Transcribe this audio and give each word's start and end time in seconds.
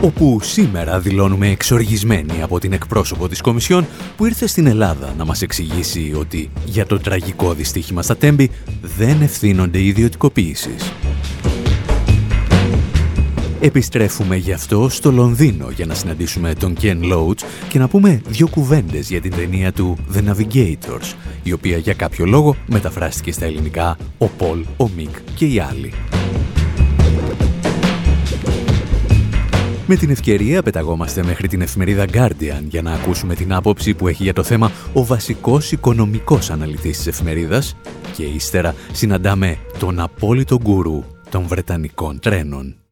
Όπου 0.00 0.38
σήμερα 0.42 1.00
δηλώνουμε 1.00 1.48
εξοργισμένοι 1.48 2.42
από 2.42 2.58
την 2.58 2.72
εκπρόσωπο 2.72 3.28
της 3.28 3.40
Κομισιόν 3.40 3.86
που 4.16 4.26
ήρθε 4.26 4.46
στην 4.46 4.66
Ελλάδα 4.66 5.14
να 5.16 5.24
μας 5.24 5.42
εξηγήσει 5.42 6.14
ότι 6.18 6.50
για 6.64 6.86
το 6.86 6.98
τραγικό 6.98 7.52
δυστύχημα 7.52 8.02
στα 8.02 8.16
Τέμπη 8.16 8.50
δεν 8.96 9.22
ευθύνονται 9.22 9.82
ιδιωτικοποίησεις. 9.82 10.92
Επιστρέφουμε 13.60 14.36
γι' 14.36 14.52
αυτό 14.52 14.88
στο 14.88 15.12
Λονδίνο 15.12 15.70
για 15.70 15.86
να 15.86 15.94
συναντήσουμε 15.94 16.54
τον 16.54 16.76
Ken 16.80 17.12
Loach 17.12 17.42
και 17.68 17.78
να 17.78 17.88
πούμε 17.88 18.20
δύο 18.28 18.48
κουβέντες 18.48 19.08
για 19.08 19.20
την 19.20 19.30
ταινία 19.30 19.72
του 19.72 19.96
The 20.14 20.28
Navigators, 20.28 21.14
η 21.42 21.52
οποία 21.52 21.76
για 21.76 21.94
κάποιο 21.94 22.26
λόγο 22.26 22.56
μεταφράστηκε 22.66 23.32
στα 23.32 23.44
ελληνικά 23.44 23.96
ο 24.18 24.26
Πολ, 24.26 24.64
ο 24.76 24.88
Μικ 24.96 25.16
και 25.34 25.46
οι 25.46 25.58
άλλοι. 25.58 25.92
Με 29.90 29.96
την 29.96 30.10
ευκαιρία 30.10 30.62
πεταγόμαστε 30.62 31.24
μέχρι 31.24 31.48
την 31.48 31.60
εφημερίδα 31.60 32.04
Guardian 32.12 32.62
για 32.68 32.82
να 32.82 32.92
ακούσουμε 32.92 33.34
την 33.34 33.52
άποψη 33.52 33.94
που 33.94 34.08
έχει 34.08 34.22
για 34.22 34.32
το 34.32 34.42
θέμα 34.42 34.70
ο 34.92 35.04
βασικός 35.04 35.72
οικονομικός 35.72 36.50
αναλυτής 36.50 36.96
της 36.96 37.06
εφημερίδας 37.06 37.76
και 38.16 38.22
ύστερα 38.22 38.74
συναντάμε 38.92 39.58
τον 39.78 40.00
απόλυτο 40.00 40.58
γκουρού 40.62 41.04
των 41.30 41.46
Βρετανικών 41.46 42.18
τρένων. 42.20 42.87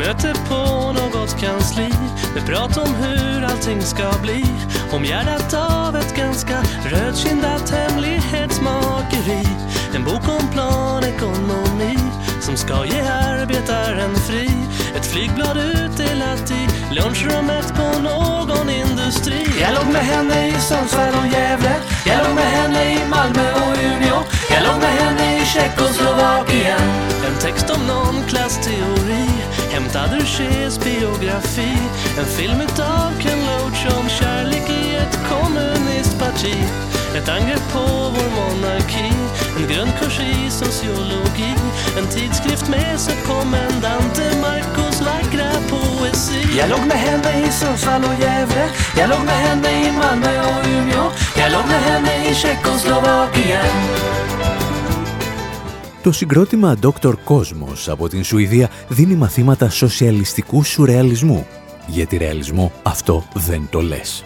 Möte 0.00 0.34
på 0.48 0.92
något 0.92 1.40
kansli 1.40 1.88
med 2.34 2.46
prat 2.46 2.76
om 2.76 2.94
hur 2.94 3.44
allting 3.44 3.82
ska 3.82 4.12
bli. 4.22 4.44
omgärdat 4.92 5.54
av 5.54 5.96
ett 5.96 6.16
ganska 6.16 6.62
rödkindat 6.84 7.70
hemlighetsmakeri. 7.70 9.46
En 9.94 10.04
bok 10.04 10.28
om 10.28 10.48
planekonomi 10.52 11.98
som 12.40 12.56
ska 12.56 12.84
ge 12.84 13.00
arbetaren 13.00 14.14
fri. 14.16 14.50
Ett 14.96 15.06
flygblad 15.06 15.56
utdelat 15.56 16.50
i 16.50 16.68
lunchrummet 16.94 17.74
på 17.74 17.98
någon 17.98 18.70
industri. 18.70 19.46
Jag 19.60 19.74
låg 19.74 19.92
med 19.92 20.02
henne 20.02 20.48
i 20.48 20.52
Sundsvall 20.52 21.14
och 21.14 21.26
Gävle. 21.32 21.74
Jag 22.06 22.18
låg 22.18 22.34
med 22.34 22.50
henne 22.50 22.92
i 22.92 22.98
Malmö 23.10 23.52
och 23.52 23.76
Umeå. 23.84 24.18
Jag 24.50 24.62
låg 24.66 24.80
med 24.80 24.92
henne 25.00 25.42
i 25.42 25.44
Tjeckoslovakien. 25.46 26.80
En 27.26 27.38
text 27.40 27.70
om 27.70 27.86
någon 27.86 28.24
klassteori 28.28 29.30
hämtad 29.80 30.20
ur 30.20 30.26
Ches 30.26 30.78
biografi. 30.78 31.72
En 32.18 32.24
film 32.24 32.60
utav 32.60 33.10
Ken 33.20 33.38
Loach 33.46 33.98
om 33.98 34.08
kärlek 34.08 34.70
i 34.70 34.94
ett 34.94 35.18
kommunistparti. 35.28 36.56
Ett 37.16 37.28
angrepp 37.28 37.72
på 37.72 37.84
vår 38.14 38.30
monarki. 38.36 39.12
En 39.56 39.68
grundkurs 39.68 40.20
i 40.20 40.50
sociologi. 40.50 41.54
En 41.98 42.06
tidskrift 42.06 42.68
med 42.68 43.00
subkommendante 43.00 44.24
Marcos 44.40 45.00
vackra 45.00 45.50
poesi. 45.70 46.58
Jag 46.58 46.70
låg 46.70 46.86
med 46.86 46.98
henne 46.98 47.46
i 47.46 47.52
Sundsvall 47.52 48.04
och 48.04 48.22
Gävle. 48.22 48.68
Jag 48.96 49.10
låg 49.10 49.24
med 49.24 49.40
henne 49.46 49.68
i 49.68 49.92
Malmö 49.92 50.40
och 50.40 50.66
Umeå. 50.66 51.10
Jag 51.36 51.52
låg 51.52 51.66
med 51.66 51.82
henne 51.82 52.30
i 52.30 52.34
Tjeckoslovakien. 52.34 54.39
Το 56.02 56.12
συγκρότημα 56.12 56.76
Dr. 56.82 57.12
Cosmos 57.12 57.86
από 57.86 58.08
την 58.08 58.24
Σουηδία 58.24 58.70
δίνει 58.88 59.14
μαθήματα 59.14 59.70
σοσιαλιστικού 59.70 60.64
σουρεαλισμού. 60.64 61.46
Γιατί 61.86 62.16
ρεαλισμό 62.16 62.72
αυτό 62.82 63.24
δεν 63.34 63.68
το 63.70 63.80
λες. 63.80 64.24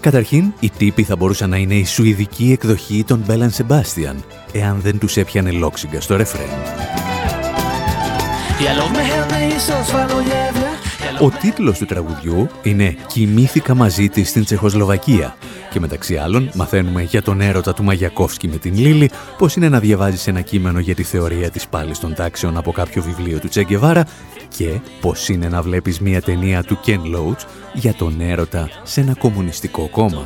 Καταρχήν, 0.00 0.52
οι 0.60 0.70
τύποι 0.70 1.02
θα 1.02 1.16
μπορούσαν 1.16 1.50
να 1.50 1.56
είναι 1.56 1.74
η 1.74 1.84
σουηδική 1.84 2.52
εκδοχή 2.52 3.04
των 3.06 3.22
Μπέλαν 3.26 3.50
Σεμπάστιαν, 3.50 4.24
εάν 4.52 4.80
δεν 4.80 4.98
τους 4.98 5.16
έπιανε 5.16 5.50
λόξιγκα 5.50 6.00
στο 6.00 6.16
ρεφρέν. 6.16 6.48
Ο 11.22 11.30
τίτλος 11.30 11.78
του 11.78 11.84
τραγουδιού 11.84 12.48
είναι 12.62 12.96
«Κοιμήθηκα 13.06 13.74
μαζί 13.74 14.08
της 14.08 14.28
στην 14.28 14.44
Τσεχοσλοβακία» 14.44 15.36
και 15.70 15.80
μεταξύ 15.80 16.16
άλλων 16.16 16.50
μαθαίνουμε 16.54 17.02
για 17.02 17.22
τον 17.22 17.40
έρωτα 17.40 17.72
του 17.72 17.84
Μαγιακόφσκι 17.84 18.48
με 18.48 18.56
την 18.56 18.74
Λίλη, 18.78 19.10
πώς 19.38 19.56
είναι 19.56 19.68
να 19.68 19.80
διαβάζεις 19.80 20.26
ένα 20.26 20.40
κείμενο 20.40 20.78
για 20.78 20.94
τη 20.94 21.02
θεωρία 21.02 21.50
της 21.50 21.66
πάλης 21.66 21.98
των 21.98 22.14
τάξεων 22.14 22.56
από 22.56 22.72
κάποιο 22.72 23.02
βιβλίο 23.02 23.38
του 23.38 23.48
Τσέγκεβάρα 23.48 24.06
και 24.56 24.80
πώς 25.00 25.28
είναι 25.28 25.48
να 25.48 25.62
βλέπεις 25.62 26.00
μια 26.00 26.22
ταινία 26.22 26.62
του 26.62 26.80
Ken 26.86 27.16
Loach 27.16 27.44
για 27.72 27.94
τον 27.94 28.20
έρωτα 28.20 28.68
σε 28.82 29.00
ένα 29.00 29.14
κομμουνιστικό 29.14 29.88
κόμμα. 29.88 30.22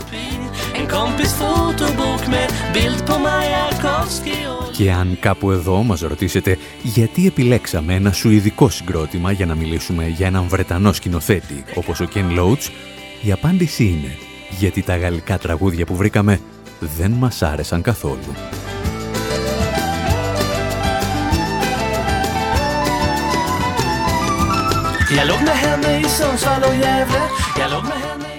Και 4.72 4.92
αν 4.92 5.16
κάπου 5.20 5.50
εδώ 5.50 5.82
μας 5.82 6.00
ρωτήσετε 6.00 6.58
γιατί 6.82 7.26
επιλέξαμε 7.26 7.94
ένα 7.94 8.12
σουηδικό 8.12 8.68
συγκρότημα 8.68 9.32
για 9.32 9.46
να 9.46 9.54
μιλήσουμε 9.54 10.06
για 10.06 10.26
έναν 10.26 10.48
Βρετανό 10.48 10.92
σκηνοθέτη 10.92 11.64
όπως 11.74 12.00
ο 12.00 12.08
Ken 12.14 12.38
Loach, 12.38 12.70
η 13.22 13.32
απάντηση 13.32 13.84
είναι 13.84 14.16
γιατί 14.58 14.82
τα 14.82 14.96
γαλλικά 14.96 15.38
τραγούδια 15.38 15.86
που 15.86 15.96
βρήκαμε 15.96 16.40
δεν 16.80 17.10
μας 17.10 17.42
άρεσαν 17.42 17.82
καθόλου. 17.82 18.34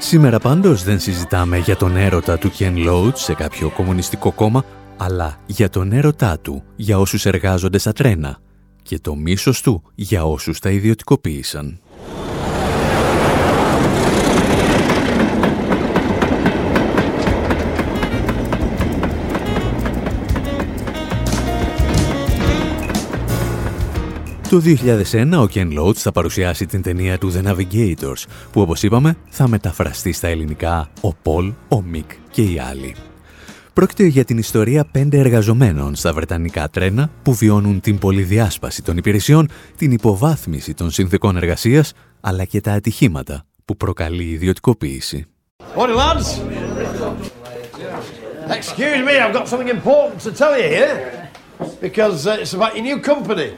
Σήμερα 0.07 0.39
πάντως 0.39 0.83
δεν 0.83 0.99
συζητάμε 0.99 1.57
για 1.57 1.75
τον 1.75 1.95
έρωτα 1.95 2.37
του 2.37 2.51
Ken 2.57 2.87
Loach 2.87 3.15
σε 3.15 3.33
κάποιο 3.33 3.69
κομμουνιστικό 3.69 4.31
κόμμα, 4.31 4.65
αλλά 4.97 5.37
για 5.45 5.69
τον 5.69 5.91
έρωτά 5.91 6.39
του 6.39 6.63
για 6.75 6.99
όσους 6.99 7.25
εργάζονται 7.25 7.77
στα 7.77 7.93
τρένα 7.93 8.37
και 8.81 8.99
το 8.99 9.15
μίσος 9.15 9.61
του 9.61 9.83
για 9.95 10.25
όσους 10.25 10.59
τα 10.59 10.69
ιδιωτικοποίησαν. 10.69 11.79
Το 24.49 24.61
2001 24.65 25.31
ο 25.33 25.47
Ken 25.53 25.79
Loach 25.79 25.95
θα 25.95 26.11
παρουσιάσει 26.11 26.65
την 26.65 26.81
ταινία 26.81 27.17
του 27.17 27.33
The 27.33 27.47
Navigators, 27.47 28.23
που 28.51 28.61
όπως 28.61 28.83
είπαμε 28.83 29.17
θα 29.29 29.47
μεταφραστεί 29.47 30.11
στα 30.11 30.27
ελληνικά 30.27 30.89
ο 31.01 31.13
Πολ, 31.13 31.53
ο 31.67 31.81
Μικ 31.81 32.11
και 32.31 32.41
οι 32.41 32.59
άλλοι. 32.59 32.95
Πρόκειται 33.73 34.05
για 34.05 34.23
την 34.23 34.37
ιστορία 34.37 34.85
πέντε 34.91 35.17
εργαζομένων 35.19 35.95
στα 35.95 36.13
βρετανικά 36.13 36.69
τρένα 36.69 37.09
που 37.23 37.33
βιώνουν 37.33 37.79
την 37.79 37.97
πολυδιάσπαση 37.97 38.83
των 38.83 38.97
υπηρεσιών, 38.97 39.49
την 39.77 39.91
υποβάθμιση 39.91 40.73
των 40.73 40.91
συνθήκων 40.91 41.37
εργασίας, 41.37 41.93
αλλά 42.21 42.43
και 42.43 42.61
τα 42.61 42.71
ατυχήματα 42.71 43.45
που 43.65 43.77
προκαλεί 43.77 44.23
η 44.23 44.31
ιδιωτικοποίηση. 44.31 45.25
Excuse 48.59 49.01
me, 49.07 49.13
I've 49.23 49.33
got 49.33 49.47
something 49.47 49.71
important 49.79 50.19
to 50.27 50.31
tell 50.41 50.53
you 50.61 50.67
here. 50.77 50.95
Because 51.81 52.27
uh, 52.27 52.41
it's 52.41 52.53
about 52.53 52.71
your 52.75 52.85
new 52.89 52.99
company. 53.11 53.49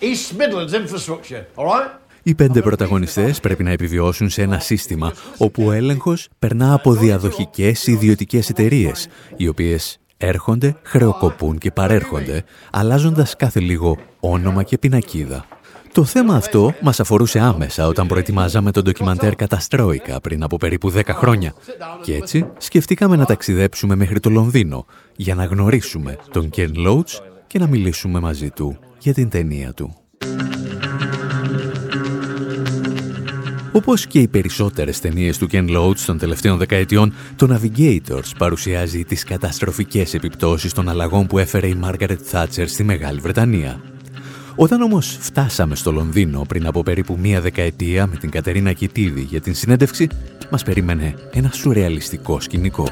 East 0.00 0.36
Midlands 0.38 0.72
Infrastructure, 0.72 1.44
all 1.54 1.66
right? 1.66 2.00
Οι 2.22 2.34
πέντε 2.34 2.60
πρωταγωνιστές 2.60 3.40
πρέπει 3.40 3.62
να 3.62 3.70
επιβιώσουν 3.70 4.30
σε 4.30 4.42
ένα 4.42 4.58
σύστημα 4.58 5.12
όπου 5.38 5.64
ο 5.66 5.72
έλεγχος 5.72 6.28
περνά 6.38 6.74
από 6.74 6.92
διαδοχικές 6.92 7.86
ιδιωτικές 7.86 8.48
εταιρείες, 8.48 9.08
οι 9.36 9.48
οποίες 9.48 9.98
έρχονται, 10.16 10.76
χρεοκοπούν 10.82 11.58
και 11.58 11.70
παρέρχονται, 11.70 12.44
αλλάζοντας 12.70 13.36
κάθε 13.36 13.60
λίγο 13.60 13.96
όνομα 14.20 14.62
και 14.62 14.78
πινακίδα. 14.78 15.44
Το 15.92 16.04
θέμα 16.04 16.34
αυτό 16.34 16.74
μας 16.80 17.00
αφορούσε 17.00 17.38
άμεσα 17.38 17.86
όταν 17.86 18.06
προετοιμάζαμε 18.06 18.70
τον 18.70 18.82
ντοκιμαντέρ 18.82 19.34
Καταστρόικα 19.34 20.20
πριν 20.20 20.42
από 20.42 20.56
περίπου 20.56 20.92
10 20.92 21.02
χρόνια. 21.08 21.54
Και 22.02 22.14
έτσι 22.14 22.46
σκεφτήκαμε 22.58 23.16
να 23.16 23.24
ταξιδέψουμε 23.24 23.94
μέχρι 23.94 24.20
το 24.20 24.30
Λονδίνο 24.30 24.86
για 25.16 25.34
να 25.34 25.44
γνωρίσουμε 25.44 26.16
τον 26.32 26.50
Κεν 26.50 26.72
Λόουτς 26.76 27.22
και 27.46 27.58
να 27.58 27.66
μιλήσουμε 27.66 28.20
μαζί 28.20 28.50
του 28.50 28.78
για 29.00 29.14
την 29.14 29.28
ταινία 29.28 29.72
του. 29.72 29.94
Όπως 33.72 34.06
και 34.06 34.18
οι 34.18 34.28
περισσότερες 34.28 35.00
ταινίες 35.00 35.38
του 35.38 35.48
Ken 35.52 35.76
Loach 35.76 35.98
των 36.06 36.18
τελευταίων 36.18 36.58
δεκαετιών, 36.58 37.12
το 37.36 37.48
Navigators 37.50 38.30
παρουσιάζει 38.38 39.04
τις 39.04 39.24
καταστροφικές 39.24 40.14
επιπτώσεις 40.14 40.72
των 40.72 40.88
αλλαγών 40.88 41.26
που 41.26 41.38
έφερε 41.38 41.66
η 41.66 41.80
Margaret 41.84 42.16
Thatcher 42.32 42.64
στη 42.66 42.84
Μεγάλη 42.84 43.20
Βρετανία. 43.20 43.80
Όταν 44.54 44.82
όμως 44.82 45.16
φτάσαμε 45.20 45.74
στο 45.74 45.92
Λονδίνο 45.92 46.44
πριν 46.48 46.66
από 46.66 46.82
περίπου 46.82 47.16
μία 47.20 47.40
δεκαετία 47.40 48.06
με 48.06 48.16
την 48.16 48.30
Κατερίνα 48.30 48.72
Κιτίδη 48.72 49.20
για 49.20 49.40
την 49.40 49.54
συνέντευξη, 49.54 50.08
μας 50.50 50.62
περίμενε 50.62 51.14
ένα 51.32 51.50
σουρεαλιστικό 51.52 52.40
σκηνικό. 52.40 52.86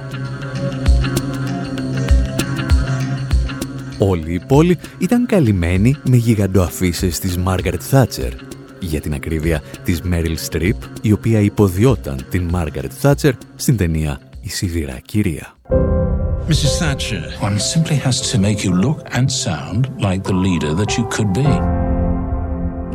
Όλη 3.99 4.33
η 4.33 4.41
πόλη 4.47 4.79
ήταν 4.99 5.27
καλυμμένη 5.27 5.97
με 6.05 6.17
γιγαντοαφίσες 6.17 7.19
της 7.19 7.37
Μάργαρετ 7.37 7.81
Θάτσερ. 7.85 8.33
Για 8.81 9.00
την 9.00 9.15
ακρίβεια 9.15 9.62
της 9.85 10.03
Μέριλ 10.03 10.37
Στριπ, 10.37 10.77
η 11.03 11.12
οποία 11.12 11.41
υποδιόταν 11.41 12.27
την 12.31 12.43
Μάργαρετ 12.43 12.93
Θάτσερ 12.95 13.35
στην 13.56 13.77
ταινία 13.77 14.21
«Η 14.41 14.49
Σιδηρά 14.49 14.99
Κυρία». 15.05 15.56
Mrs. 16.49 16.73
Thatcher, 16.83 17.25
one 17.49 17.59
simply 17.59 17.97
has 18.06 18.17
to 18.31 18.39
make 18.47 18.59
you 18.65 18.73
look 18.87 18.99
and 19.17 19.27
sound 19.47 19.83
like 20.06 20.23
the 20.31 20.39
leader 20.47 20.73
that 20.81 20.91
you 20.97 21.05
could 21.15 21.31
be. 21.43 21.51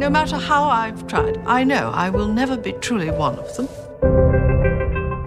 No 0.05 0.09
matter 0.17 0.37
how 0.49 0.63
I've 0.81 1.01
tried, 1.11 1.35
I 1.57 1.59
know 1.71 1.85
I 2.05 2.07
will 2.15 2.31
never 2.41 2.55
be 2.67 2.73
truly 2.85 3.11
one 3.27 3.35
of 3.43 3.47
them. 3.55 3.67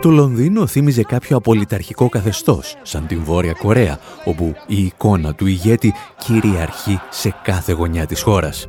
Το 0.06 0.12
Λονδίνο 0.12 0.66
θύμιζε 0.66 1.02
κάποιο 1.02 1.36
απολυταρχικό 1.36 2.08
καθεστώς, 2.08 2.76
σαν 2.82 3.06
την 3.06 3.24
Βόρεια 3.24 3.52
Κορέα, 3.52 3.98
όπου 4.24 4.54
η 4.66 4.82
εικόνα 4.82 5.34
του 5.34 5.46
ηγέτη 5.46 5.94
κυριαρχεί 6.18 7.00
σε 7.10 7.34
κάθε 7.42 7.72
γωνιά 7.72 8.06
της 8.06 8.22
χώρας. 8.22 8.68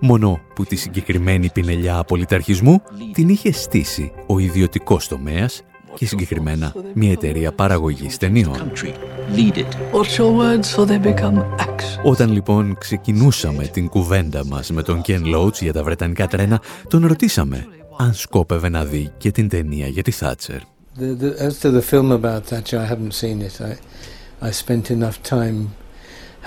Μόνο 0.00 0.40
που 0.54 0.64
τη 0.64 0.76
συγκεκριμένη 0.76 1.50
πινελιά 1.50 1.98
απολυταρχισμού 1.98 2.82
την 3.12 3.28
είχε 3.28 3.52
στήσει 3.52 4.12
ο 4.26 4.38
ιδιωτικός 4.38 5.08
τομέας 5.08 5.62
και 5.94 6.06
συγκεκριμένα 6.06 6.74
μια 6.94 7.10
εταιρεία 7.10 7.52
παραγωγής 7.52 8.16
ταινιών. 8.16 8.72
Όταν 12.02 12.32
λοιπόν 12.32 12.76
ξεκινούσαμε 12.78 13.66
την 13.66 13.88
κουβέντα 13.88 14.46
μας 14.46 14.70
με 14.70 14.82
τον 14.82 15.00
Ken 15.06 15.34
Loach 15.34 15.60
για 15.60 15.72
τα 15.72 15.82
Βρετανικά 15.82 16.26
τρένα, 16.26 16.60
τον 16.88 17.06
ρωτήσαμε 17.06 17.66
αν 18.00 18.14
σκόπευε 18.14 18.68
να 18.68 18.84
δει 18.84 19.12
και 19.18 19.30
την 19.30 19.48
ταινία 19.48 19.86
για 19.86 20.02
τη 20.02 20.10
Θάτσερ. 20.10 20.58
As 21.46 21.54
to 21.62 21.70
the 21.78 21.82
film 21.92 22.10
about 22.20 22.40
Thatcher, 22.50 22.78
I 22.84 22.86
haven't 22.92 23.14
seen 23.22 23.38
it. 23.48 23.54
I, 23.60 23.72
I 24.48 24.50
spent 24.62 24.84
enough 24.96 25.16
time 25.34 25.58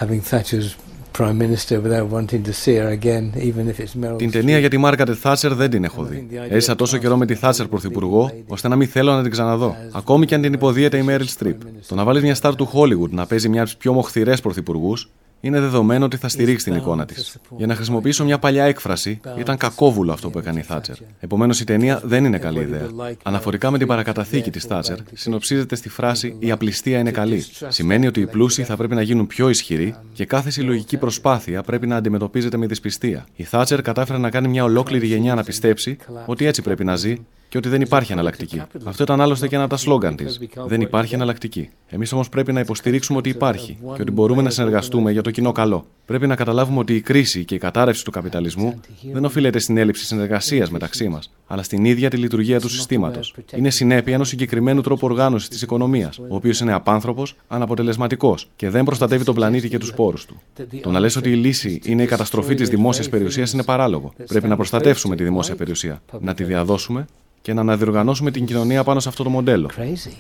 having 0.02 0.22
Thatcher's 0.32 0.70
Prime 1.18 1.38
Minister 1.46 1.76
without 1.86 2.08
wanting 2.16 2.44
to 2.50 2.54
see 2.62 2.76
her 2.82 2.90
again, 3.00 3.26
even 3.50 3.64
if 3.72 3.80
it's 3.80 4.04
Meryl 4.04 4.18
Την 4.18 4.32
ταινία 4.32 4.60
για 4.60 4.70
τη 4.70 4.78
Μάρκαρετ 4.78 5.16
Θάτσερ 5.20 5.54
δεν 5.54 5.70
την 5.70 5.84
έχω 5.84 6.04
δει. 6.04 6.28
Έζησα 6.50 6.76
τόσο 6.76 6.98
καιρό 6.98 7.18
με 7.18 7.26
τη 7.26 7.36
Θάτσερ 7.36 7.68
πρωθυπουργό, 7.68 8.32
ώστε 8.48 8.68
να 8.68 8.76
μην 8.76 8.88
θέλω 8.88 9.14
να 9.14 9.22
την 9.22 9.32
ξαναδώ. 9.32 9.76
Ακόμη 9.92 10.26
και 10.26 10.36
αν 10.36 10.42
την 10.42 10.54
υποδίεται 10.54 10.98
η 10.98 11.02
Μέριλ 11.02 11.28
Στριπ. 11.28 11.62
Το 11.88 11.96
να 11.96 12.04
βάλεις 12.04 12.22
μια 12.22 12.36
στάρ 12.36 12.56
του 12.56 12.70
Hollywood 12.74 13.10
να 13.10 13.26
παίζει 13.26 13.50
μια 13.50 13.62
από 13.62 13.70
τι 13.72 13.76
πιο 13.80 13.94
μοχθηρές 13.94 14.42
πρωθυπουργούς 14.42 15.10
είναι 15.44 15.60
δεδομένο 15.60 16.06
ότι 16.06 16.18
θα 16.18 16.28
στηρίξει 16.28 16.66
την 16.66 16.76
εικόνα 16.76 17.06
της. 17.06 17.38
Για 17.58 17.68
να 17.68 17.76
χρησιμοποιήσω 17.76 18.24
μια 18.24 18.40
παλιά 18.40 18.64
έκφραση, 18.64 19.20
ήταν 19.38 19.58
κακόβουλο 19.58 20.12
αυτό 20.12 20.30
που 20.30 20.40
έκανε 20.40 20.60
η 20.60 20.64
Θάτσερ. 20.64 20.96
Επομένως, 21.20 21.60
η 21.60 21.64
ταινία 21.64 22.02
δεν 22.04 22.26
είναι 22.26 22.38
καλή 22.38 22.60
ιδέα. 22.60 22.88
Αναφορικά 23.24 23.72
με 23.72 23.78
την 23.78 23.88
παρακαταθήκη 23.88 24.52
της 24.52 24.64
Θάτσερ, 24.64 24.98
συνοψίζεται 25.14 25.76
στη 25.76 25.90
φράση 25.90 26.36
Η 26.40 26.52
απληστία 26.52 27.00
είναι 27.00 27.12
καλή. 27.12 27.46
Σημαίνει 27.68 28.08
ότι 28.08 28.20
οι 28.20 28.28
πλούσιοι 28.28 28.64
θα 28.64 28.76
πρέπει 28.76 28.96
να 28.96 29.02
γίνουν 29.02 29.28
πιο 29.28 29.50
ισχυροί 29.50 29.96
και 30.14 30.26
κάθε 30.26 30.50
συλλογική 30.50 30.98
προσπάθεια 30.98 31.62
πρέπει 31.62 31.88
να 31.88 31.96
αντιμετωπίζεται 31.96 32.58
με 32.58 32.66
δυσπιστία. 32.66 33.26
Η 33.36 33.44
Θάτσερ 33.44 33.82
κατάφερε 33.82 34.18
να 34.18 34.30
κάνει 34.30 34.48
μια 34.48 34.64
ολόκληρη 34.64 35.08
γενιά 35.08 35.36
να 35.36 35.44
πιστέψει 35.44 35.98
ότι 36.26 36.46
έτσι 36.46 36.62
πρέπει 36.62 36.84
να 36.84 36.96
ζει 36.96 37.18
και 37.54 37.60
ότι 37.60 37.70
δεν 37.70 37.82
υπάρχει 37.82 38.12
εναλλακτική. 38.12 38.62
Αυτό 38.84 39.04
ήταν 39.04 39.22
άλλωστε 39.22 39.48
και 39.48 39.56
ένα 39.56 39.64
από 39.64 39.74
τα 39.74 39.80
σλόγκαν 39.80 40.16
της. 40.16 40.40
Δεν 40.66 40.82
υπάρχει 40.82 41.14
εναλλακτική. 41.14 41.70
Εμείς 41.88 42.14
όμως 42.14 42.30
πρέπει 42.30 42.54
να 42.54 42.60
υποστηρίξουμε 42.60 43.18
ότι 43.18 43.30
υπάρχει 43.30 43.78
και 43.96 44.02
ότι 44.02 44.12
μπορούμε 44.12 44.42
να 44.42 44.50
συνεργαστούμε 44.50 45.12
για 45.12 45.22
το 45.22 45.32
κοινό 45.32 45.52
καλό. 45.52 45.86
Πρέπει 46.06 46.28
να 46.28 46.36
καταλάβουμε 46.36 46.80
ότι 46.80 46.96
η 46.96 47.02
κρίση 47.02 47.46
και 47.46 47.56
η 47.56 47.58
κατάρρευση 47.58 48.04
του 48.04 48.12
καπιταλισμού 48.12 48.80
δεν 49.12 49.26
οφείλεται 49.26 49.60
στην 49.60 49.78
έλλειψη 49.78 50.06
συνεργασίας 50.06 50.70
μεταξύ 50.70 51.08
μας, 51.08 51.32
αλλά 51.48 51.64
στην 51.64 51.86
ίδια 51.86 52.10
τη 52.10 52.18
λειτουργία 52.18 52.60
του 52.60 52.70
συστήματος. 52.70 53.36
Είναι 53.56 53.70
συνέπεια 53.70 54.14
ενός 54.14 54.28
συγκεκριμένου 54.28 54.82
τρόπου 54.82 55.08
οργάνωσης 55.08 55.50
της 55.50 55.62
οικονομίας, 55.62 56.18
ο 56.18 56.36
οποίος 56.36 56.60
είναι 56.60 56.74
απάνθρωπος, 56.74 57.36
αναποτελεσματικός 57.48 58.50
και 58.56 58.70
δεν 58.70 58.84
προστατεύει 58.84 59.24
τον 59.24 59.36
πλανήτη 59.36 59.70
και 59.70 59.78
τους 59.78 59.94
πόρους 59.94 60.26
του. 60.26 60.42
Το 60.82 60.92
να 60.92 61.00
λες 61.00 61.16
ότι 61.16 61.32
η 61.32 61.36
λύση 61.36 61.80
είναι 61.84 62.04
η 62.04 62.06
καταστροφή 62.06 62.56
της 62.56 62.70
δημόσιας 62.70 63.10
περιουσίας 63.10 63.54
είναι 63.54 63.64
παράλογο. 63.64 64.14
Πρέπει 64.28 64.48
να 64.48 64.56
προστατεύσουμε 64.56 65.16
τη 65.16 65.24
δημόσια 65.24 65.56
περιουσία, 65.56 66.02
να 66.20 66.34
τη 66.34 66.44
διαδώσουμε 66.44 67.06
και 67.44 67.54
να 67.54 67.62
αναδιοργανώσουμε 67.62 68.32
την 68.32 68.46
κοινωνία 68.46 68.84
πάνω 68.84 69.00
σε 69.00 69.10
αυτό 69.10 69.24
το 69.24 69.30
μοντέλο. 69.30 69.70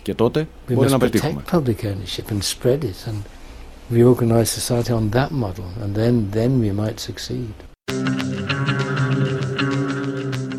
Και 0.02 0.14
τότε 0.14 0.48
μπορεί 0.74 0.90
να 0.90 0.98
πετύχουμε. 0.98 1.44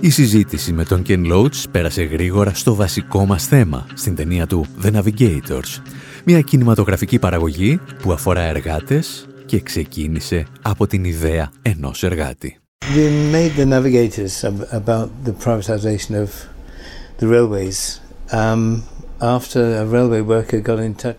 Η 0.00 0.10
συζήτηση 0.10 0.72
με 0.72 0.84
τον 0.84 1.02
Ken 1.08 1.32
Loach 1.32 1.64
πέρασε 1.70 2.02
γρήγορα 2.02 2.54
στο 2.54 2.74
βασικό 2.74 3.26
μας 3.26 3.46
θέμα, 3.46 3.86
στην 3.94 4.14
ταινία 4.14 4.46
του 4.46 4.66
The 4.82 4.92
Navigators. 4.92 5.82
Μια 6.24 6.40
κινηματογραφική 6.40 7.18
παραγωγή 7.18 7.80
που 8.02 8.12
αφορά 8.12 8.40
εργάτες 8.40 9.26
και 9.46 9.60
ξεκίνησε 9.60 10.46
από 10.62 10.86
την 10.86 11.04
ιδέα 11.04 11.50
ενός 11.62 12.02
εργάτη. 12.02 12.58
We 12.94 13.32
made 13.32 13.54
the 13.56 13.64
Navigators 13.64 14.44
about 14.70 15.08
the 15.24 15.32
privatization 15.44 16.14
of 16.24 16.53
Um, 17.20 18.80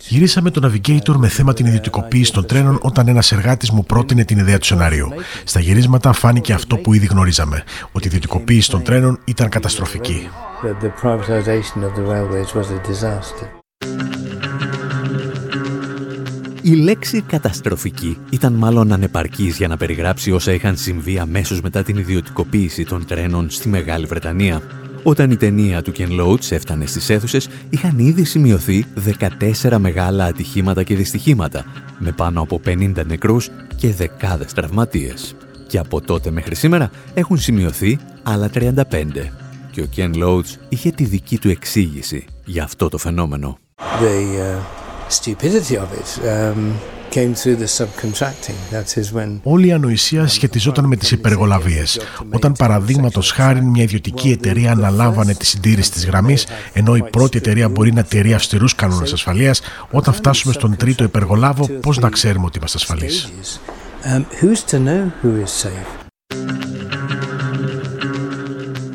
Γυρίσαμε 0.08 0.52
το 0.52 0.72
Navigator 0.72 1.16
με 1.16 1.28
θέμα 1.28 1.54
την 1.54 1.66
ιδιωτικοποίηση 1.66 2.34
των 2.34 2.46
τρένων 2.46 2.80
όταν 2.82 3.08
ένας 3.08 3.32
εργάτης 3.32 3.72
μου 3.72 3.84
πρότεινε 3.84 4.24
την 4.24 4.38
ιδέα 4.38 4.58
του 4.58 4.66
σενάριου. 4.66 5.08
Στα 5.44 5.60
γυρίσματα 5.60 6.14
φάνηκε 6.14 6.54
αυτό 6.54 6.78
που 6.78 6.94
ήδη 6.94 7.06
γνωρίζαμε, 7.06 7.64
ότι 7.92 8.04
η 8.04 8.08
ιδιωτικοποίηση 8.08 8.70
των 8.70 8.84
τρένων 8.84 9.20
ήταν 9.26 9.50
καταστροφική. 9.50 10.30
Η 16.62 16.76
λέξη 16.76 17.22
καταστροφική 17.22 18.18
ήταν 18.30 18.54
μάλλον 18.54 18.92
ανεπαρκής 18.92 19.58
για 19.58 19.68
να 19.68 19.78
περιγράψει 19.78 20.32
όσα 20.32 20.54
είχαν 20.54 20.78
συμβεί 20.78 21.20
αμέσως 21.20 21.62
μετά 21.62 21.84
την 21.84 21.98
ιδιωτικοποίηση 21.98 22.86
των 22.86 23.06
τρένων 23.06 23.50
στη 23.50 23.70
Μεγάλη 23.70 24.06
Βρετανία. 24.06 24.62
Όταν 25.08 25.32
η 25.32 25.36
ταινία 25.38 25.82
του 25.82 25.92
Ken 25.98 26.22
Loach 26.22 26.52
έφτανε 26.52 26.86
στις 26.86 27.10
αίθουσες, 27.10 27.50
είχαν 27.70 28.00
ήδη 28.00 28.24
σημειωθεί 28.24 28.86
14 29.64 29.78
μεγάλα 29.78 30.26
ατυχήματα 30.26 30.84
και 30.84 30.96
δυστυχήματα, 30.96 31.66
με 32.00 32.12
πάνω 32.12 32.42
από 32.42 32.62
50 32.66 33.06
νεκρούς 33.06 33.50
και 33.76 33.94
δεκάδες 33.94 34.54
τραυματίες. 34.54 35.36
Και 35.68 35.78
από 35.78 36.02
τότε 36.02 36.32
μέχρι 36.32 36.56
σήμερα 36.56 36.90
έχουν 37.14 37.38
σημειωθεί 37.38 38.00
άλλα 38.24 38.50
35. 38.54 39.32
Και 39.72 39.82
ο 39.82 39.88
Ken 39.96 40.24
Loach 40.24 40.58
είχε 40.70 40.92
τη 40.92 41.04
δική 41.04 41.38
του 41.38 41.50
εξήγηση 41.50 42.26
για 42.46 42.64
αυτό 42.64 42.90
το 42.90 42.98
φαινόμενο. 42.98 43.58
The, 43.78 44.16
uh, 44.40 44.62
stupidity 45.10 45.76
of 45.78 45.90
it. 46.00 46.10
Um... 46.24 46.95
Όλη 49.44 49.68
η 49.68 49.72
ανοησία 49.72 50.28
σχετιζόταν 50.28 50.86
με 50.86 50.96
τις 50.96 51.12
υπεργολαβίες. 51.12 52.00
Όταν 52.32 52.52
παραδείγματος 52.52 53.32
χάρη 53.32 53.62
μια 53.62 53.84
ιδιωτική 53.84 54.30
εταιρεία 54.30 54.72
αναλάμβανε 54.72 55.34
τη 55.34 55.46
συντήρηση 55.46 55.92
της 55.92 56.06
γραμμής, 56.06 56.48
ενώ 56.74 56.96
η 56.96 57.04
πρώτη 57.04 57.38
εταιρεία 57.38 57.70
μπορεί 57.70 57.94
να 57.94 58.04
τηρεί 58.04 58.34
αυστηρούς 58.34 58.76
κανόνες 58.76 59.14
ασφαλείας, 59.14 59.62
όταν 59.92 60.14
φτάσουμε 60.14 60.54
στον 60.54 60.76
τρίτο 60.76 61.04
υπεργολάβο, 61.04 61.68
πώς 61.68 62.00
να 62.00 62.10
ξέρουμε 62.10 62.46
ότι 62.46 62.58
είμαστε 62.58 62.78
ασφαλείς; 62.78 63.32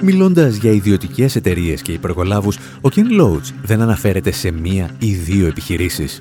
Μιλώντας 0.02 0.54
για 0.54 0.70
ιδιωτικές 0.70 1.36
εταιρείες 1.36 1.82
και 1.82 1.92
υπεργολάβους, 1.92 2.56
ο 2.56 2.88
King 2.94 3.20
Loach 3.20 3.52
δεν 3.62 3.80
αναφέρεται 3.80 4.30
σε 4.30 4.50
μία 4.50 4.90
ή 4.98 5.12
δύο 5.12 5.46
επιχειρήσεις. 5.46 6.20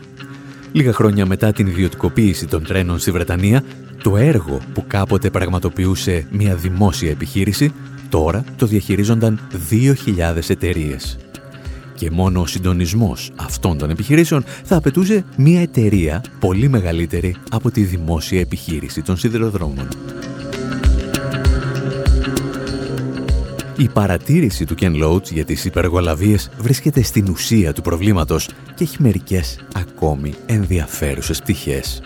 Λίγα 0.72 0.94
χρόνια 0.94 1.26
μετά 1.26 1.52
την 1.52 1.68
ιδιωτικοποίηση 1.68 2.48
των 2.48 2.64
τρένων 2.64 3.00
στη 3.00 3.12
Βρετανία, 3.12 3.64
το 4.04 4.18
έργο 4.18 4.60
που 4.74 4.84
κάποτε 4.88 5.30
πραγματοποιούσε 5.30 6.28
μια 6.32 6.56
δημόσια 6.56 7.10
επιχείρηση, 7.10 7.72
τώρα 8.10 8.44
το 8.58 8.66
διαχειρίζονταν 8.66 9.40
2.000 9.70 10.50
εταιρείες. 10.50 11.18
Και 11.96 12.12
μόνο 12.12 12.42
ο 12.42 12.46
συντονισμός 12.46 13.32
αυτών 13.36 13.78
των 13.78 13.90
επιχειρήσεων 13.90 14.44
θα 14.64 14.76
απαιτούσε 14.76 15.24
μια 15.38 15.62
εταιρεία 15.62 16.24
πολύ 16.40 16.68
μεγαλύτερη 16.68 17.36
από 17.50 17.72
τη 17.72 17.84
δημόσια 17.84 18.40
επιχείρηση 18.40 19.02
των 19.02 19.18
σιδηροδρόμων. 19.18 19.88
Η 23.80 23.90
παρατήρηση 23.90 24.66
του 24.66 24.76
Ken 24.80 25.04
Loach 25.04 25.32
για 25.32 25.46
τις 25.46 25.66
υπεργολαβίες 25.66 26.50
βρίσκεται 26.58 27.02
στην 27.02 27.30
ουσία 27.30 27.74
του 27.74 27.82
προβλήματος 27.82 28.50
και 28.76 28.84
έχει 28.84 29.02
μερικές 29.02 29.60
ακόμη 29.74 30.34
ενδιαφέρουσες 30.46 31.42
πτυχές. 31.42 32.02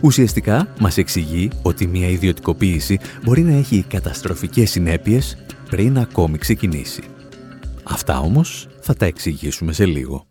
Ουσιαστικά 0.00 0.68
μας 0.78 0.96
εξηγεί 0.96 1.50
ότι 1.62 1.86
μια 1.86 2.08
ιδιωτικοποίηση 2.08 2.98
μπορεί 3.24 3.42
να 3.42 3.56
έχει 3.56 3.84
καταστροφικές 3.88 4.70
συνέπειες 4.70 5.36
πριν 5.70 5.98
ακόμη 5.98 6.38
ξεκινήσει. 6.38 7.02
Αυτά 7.82 8.18
όμως 8.18 8.68
θα 8.80 8.94
τα 8.94 9.06
εξηγήσουμε 9.06 9.72
σε 9.72 9.86
λίγο. 9.86 10.29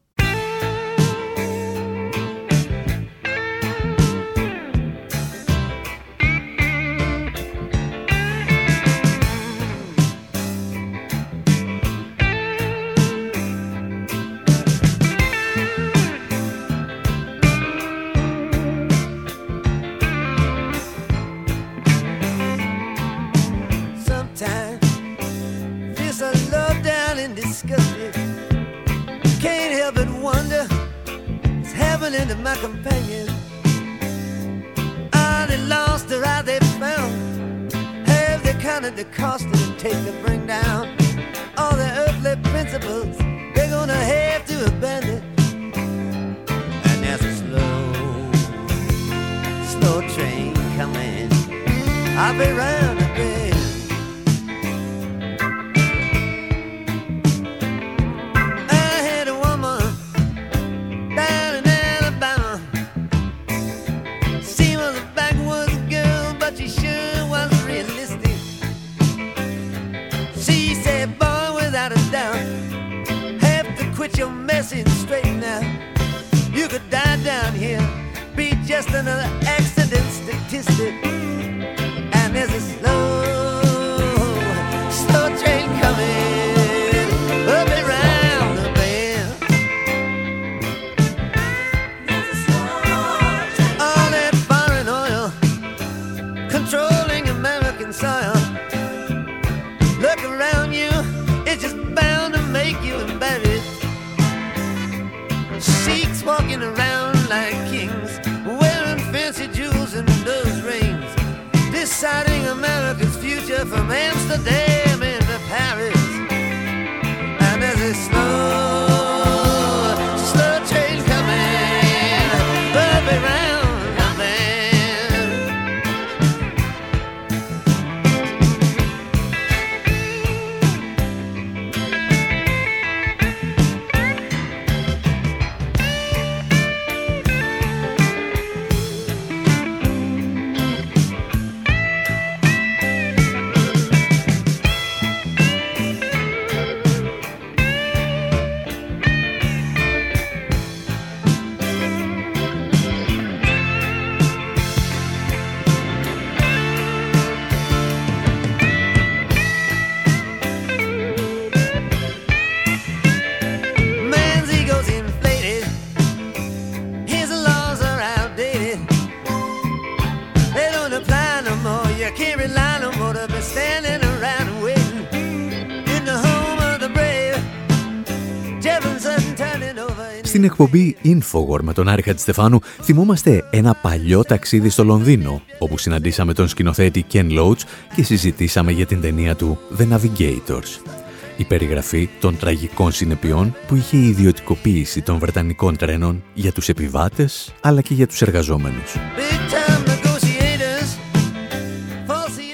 Εκπομπή 180.63 180.96
Infowar 181.04 181.62
με 181.62 181.74
τον 181.74 181.88
Άρη 181.88 182.01
Χατζηστεφάνου 182.01 182.60
θυμόμαστε 182.82 183.44
ένα 183.50 183.74
παλιό 183.82 184.24
ταξίδι 184.24 184.70
στο 184.70 184.84
Λονδίνο, 184.84 185.42
όπου 185.60 185.78
συναντήσαμε 185.78 186.34
τον 186.34 186.48
σκηνοθέτη 186.48 187.06
Ken 187.12 187.39
Loach 187.39 187.62
και 187.96 188.04
συζητήσαμε 188.04 188.72
για 188.72 188.86
την 188.86 189.01
ταινία 189.01 189.36
του 189.36 189.58
The 189.78 189.88
Navigators. 189.94 190.94
Η 191.38 191.44
περιγραφή 191.44 192.10
των 192.20 192.38
τραγικών 192.38 192.92
συνεπειών 192.92 193.56
που 193.68 193.75
είχε 193.75 193.98
η 193.98 194.08
ιδιωτικοποίηση 194.08 195.01
των 195.01 195.20
Βρετανικών 195.20 195.78
τρένων 195.78 196.24
για 196.34 196.51
τους 196.51 196.70
επιβάτες 196.70 197.54
αλλά 197.62 197.82
και 197.82 197.94
για 197.94 198.08
τους 198.08 198.22
εργαζόμενους. 198.22 198.96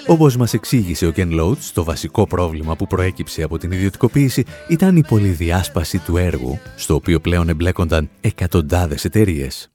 Όπως 0.08 0.38
μας 0.38 0.54
εξήγησε 0.54 1.06
ο 1.06 1.12
Ken 1.16 1.40
Loach, 1.40 1.72
το 1.74 1.84
βασικό 1.84 2.28
πρόβλημα 2.28 2.76
που 2.76 2.88
προέκυψε 2.88 3.44
από 3.44 3.58
την 3.58 3.72
ιδιωτικοποίηση 3.72 4.44
ήταν 4.68 4.96
η 4.96 5.04
πολυδιάσπαση 5.04 5.98
του 5.98 6.18
έργου, 6.18 6.60
στο 6.76 6.96
οποίο 6.96 7.20
πλέον 7.20 7.50
εμπλέκονταν 7.50 8.10
εκατοντάδες 8.22 9.06
εταιρείες. 9.06 9.70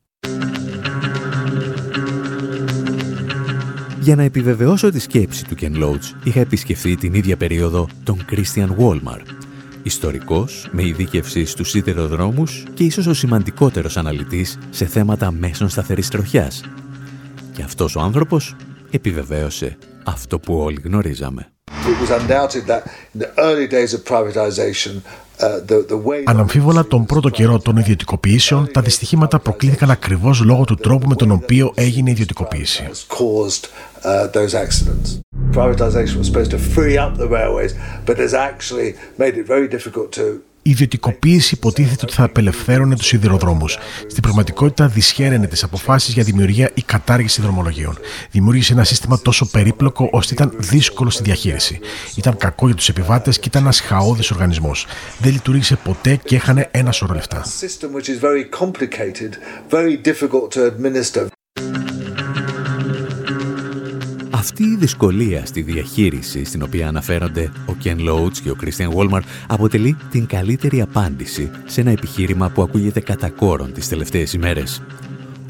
Για 4.00 4.16
να 4.16 4.22
επιβεβαιώσω 4.22 4.90
τη 4.90 4.98
σκέψη 4.98 5.44
του 5.44 5.54
Ken 5.60 5.82
Loach, 5.82 6.24
είχα 6.24 6.40
επισκεφθεί 6.40 6.96
την 6.96 7.14
ίδια 7.14 7.36
περίοδο 7.36 7.88
τον 8.04 8.24
Christian 8.30 8.68
Walmart, 8.78 9.26
ιστορικός 9.82 10.68
με 10.72 10.86
ειδίκευση 10.86 11.44
στους 11.44 11.70
σιδηροδρόμους 11.70 12.64
και 12.74 12.84
ίσως 12.84 13.06
ο 13.06 13.14
σημαντικότερος 13.14 13.96
αναλυτής 13.96 14.58
σε 14.70 14.86
θέματα 14.86 15.30
μέσων 15.30 15.68
σταθερής 15.68 16.08
τροχιάς. 16.08 16.64
Και 17.52 17.62
αυτός 17.62 17.96
ο 17.96 18.00
άνθρωπος 18.00 18.56
επιβεβαίωσε 18.90 19.76
αυτό 20.04 20.38
που 20.38 20.54
όλοι 20.58 20.80
γνωρίζαμε. 20.84 21.52
Αναμφίβολα 26.24 26.86
τον 26.86 27.06
πρώτο 27.06 27.28
καιρό 27.28 27.58
των 27.58 27.76
ιδιωτικοποιήσεων 27.76 28.70
τα 28.72 28.80
δυστυχήματα 28.80 29.38
προκλήθηκαν 29.38 29.90
ακριβώς 29.90 30.40
λόγω 30.40 30.64
του 30.64 30.74
τρόπου 30.74 31.08
με 31.08 31.14
τον 31.14 31.30
οποίο 31.30 31.72
έγινε 31.74 32.08
η 32.08 32.12
ιδιωτικοποίηση. 32.12 32.88
Privatization 35.52 36.16
was 36.20 36.28
supposed 36.30 36.52
to 36.52 36.60
free 36.76 36.96
up 36.96 37.12
the 37.16 37.28
railways, 37.38 37.72
but 38.06 38.16
has 38.24 38.34
actually 38.50 38.90
made 39.22 39.34
it 39.40 39.46
very 39.54 39.66
difficult 39.76 40.08
to 40.12 40.24
η 40.70 40.72
ιδιωτικοποίηση 40.72 41.54
υποτίθεται 41.54 42.00
ότι 42.02 42.12
θα 42.12 42.24
απελευθέρωνε 42.24 42.96
τους 42.96 43.06
σιδηροδρόμους. 43.06 43.78
Στην 44.06 44.22
πραγματικότητα, 44.22 44.88
δυσχέραινε 44.88 45.46
τις 45.46 45.62
αποφάσεις 45.62 46.14
για 46.14 46.22
δημιουργία 46.22 46.70
ή 46.74 46.82
κατάργηση 46.82 47.42
δρομολογίων. 47.42 47.98
Δημιούργησε 48.30 48.72
ένα 48.72 48.84
σύστημα 48.84 49.20
τόσο 49.20 49.50
περίπλοκο 49.50 50.08
ώστε 50.12 50.34
ήταν 50.34 50.52
δύσκολο 50.58 51.10
στη 51.10 51.22
διαχείριση. 51.22 51.78
Ήταν 52.16 52.36
κακό 52.36 52.66
για 52.66 52.76
τους 52.76 52.88
επιβάτες 52.88 53.38
και 53.38 53.48
ήταν 53.48 53.62
ένας 53.62 53.80
χαόδης 53.80 54.30
οργανισμός. 54.30 54.86
Δεν 55.18 55.32
λειτουργήσε 55.32 55.76
ποτέ 55.76 56.16
και 56.24 56.34
έχανε 56.36 56.68
ένα 56.70 56.92
σωρό 56.92 57.14
λεφτά. 57.14 57.44
Αυτή 64.40 64.62
η 64.62 64.76
δυσκολία 64.76 65.46
στη 65.46 65.62
διαχείριση 65.62 66.44
στην 66.44 66.62
οποία 66.62 66.88
αναφέρονται 66.88 67.50
ο 67.66 67.72
Ken 67.84 67.96
Loach 68.08 68.32
και 68.42 68.50
ο 68.50 68.56
Christian 68.62 68.88
Walmart 68.94 69.22
αποτελεί 69.46 69.96
την 70.10 70.26
καλύτερη 70.26 70.80
απάντηση 70.80 71.50
σε 71.66 71.80
ένα 71.80 71.90
επιχείρημα 71.90 72.48
που 72.48 72.62
ακούγεται 72.62 73.00
κατά 73.00 73.30
κόρον 73.30 73.72
τις 73.72 73.88
τελευταίες 73.88 74.32
ημέρες. 74.32 74.82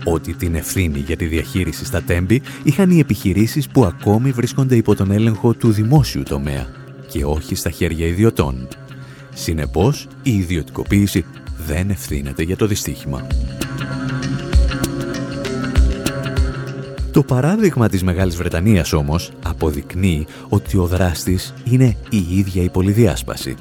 Ότι 0.05 0.35
την 0.35 0.55
ευθύνη 0.55 0.99
για 0.99 1.17
τη 1.17 1.27
διαχείριση 1.27 1.85
στα 1.85 2.03
τέμπη 2.03 2.43
είχαν 2.63 2.91
οι 2.91 2.99
επιχειρήσεις 2.99 3.69
που 3.69 3.85
ακόμη 3.85 4.31
βρίσκονται 4.31 4.77
υπό 4.77 4.95
τον 4.95 5.11
έλεγχο 5.11 5.55
του 5.55 5.73
δημόσιου 5.73 6.23
τομέα 6.23 6.67
και 7.09 7.25
όχι 7.25 7.55
στα 7.55 7.71
χέρια 7.71 8.07
ιδιωτών. 8.07 8.69
Συνεπώς, 9.35 10.09
η 10.23 10.37
ιδιωτικοποίηση 10.37 11.25
δεν 11.67 11.91
ευθύνεται 11.91 12.43
για 12.43 12.57
το 12.57 12.67
δυστύχημα. 12.67 13.27
Το 17.21 17.27
παράδειγμα 17.27 17.89
της 17.89 18.03
Μεγάλης 18.03 18.37
Βρετανίας 18.37 18.93
όμως 18.93 19.33
αποδεικνύει 19.45 20.27
ότι 20.49 20.77
ο 20.77 20.87
δράστης 20.87 21.55
είναι 21.65 21.97
η 22.11 22.37
ίδια 22.39 22.63
η 22.63 22.69
πολυδιάσπαση. 22.69 23.57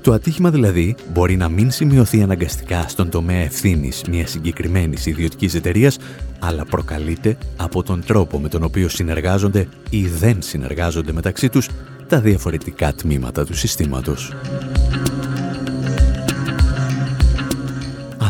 Το 0.00 0.12
ατύχημα 0.12 0.50
δηλαδή 0.50 0.96
μπορεί 1.12 1.36
να 1.36 1.48
μην 1.48 1.70
σημειωθεί 1.70 2.22
αναγκαστικά 2.22 2.84
στον 2.88 3.10
τομέα 3.10 3.40
ευθύνης 3.40 4.02
μιας 4.08 4.30
συγκεκριμένης 4.30 5.06
ιδιωτικής 5.06 5.54
εταιρείας, 5.54 5.98
αλλά 6.38 6.64
προκαλείται 6.64 7.36
από 7.56 7.82
τον 7.82 8.04
τρόπο 8.06 8.38
με 8.38 8.48
τον 8.48 8.62
οποίο 8.62 8.88
συνεργάζονται 8.88 9.68
ή 9.90 10.06
δεν 10.06 10.42
συνεργάζονται 10.42 11.12
μεταξύ 11.12 11.48
τους 11.48 11.68
τα 12.08 12.20
διαφορετικά 12.20 12.92
τμήματα 12.92 13.44
του 13.44 13.54
συστήματος. 13.54 14.32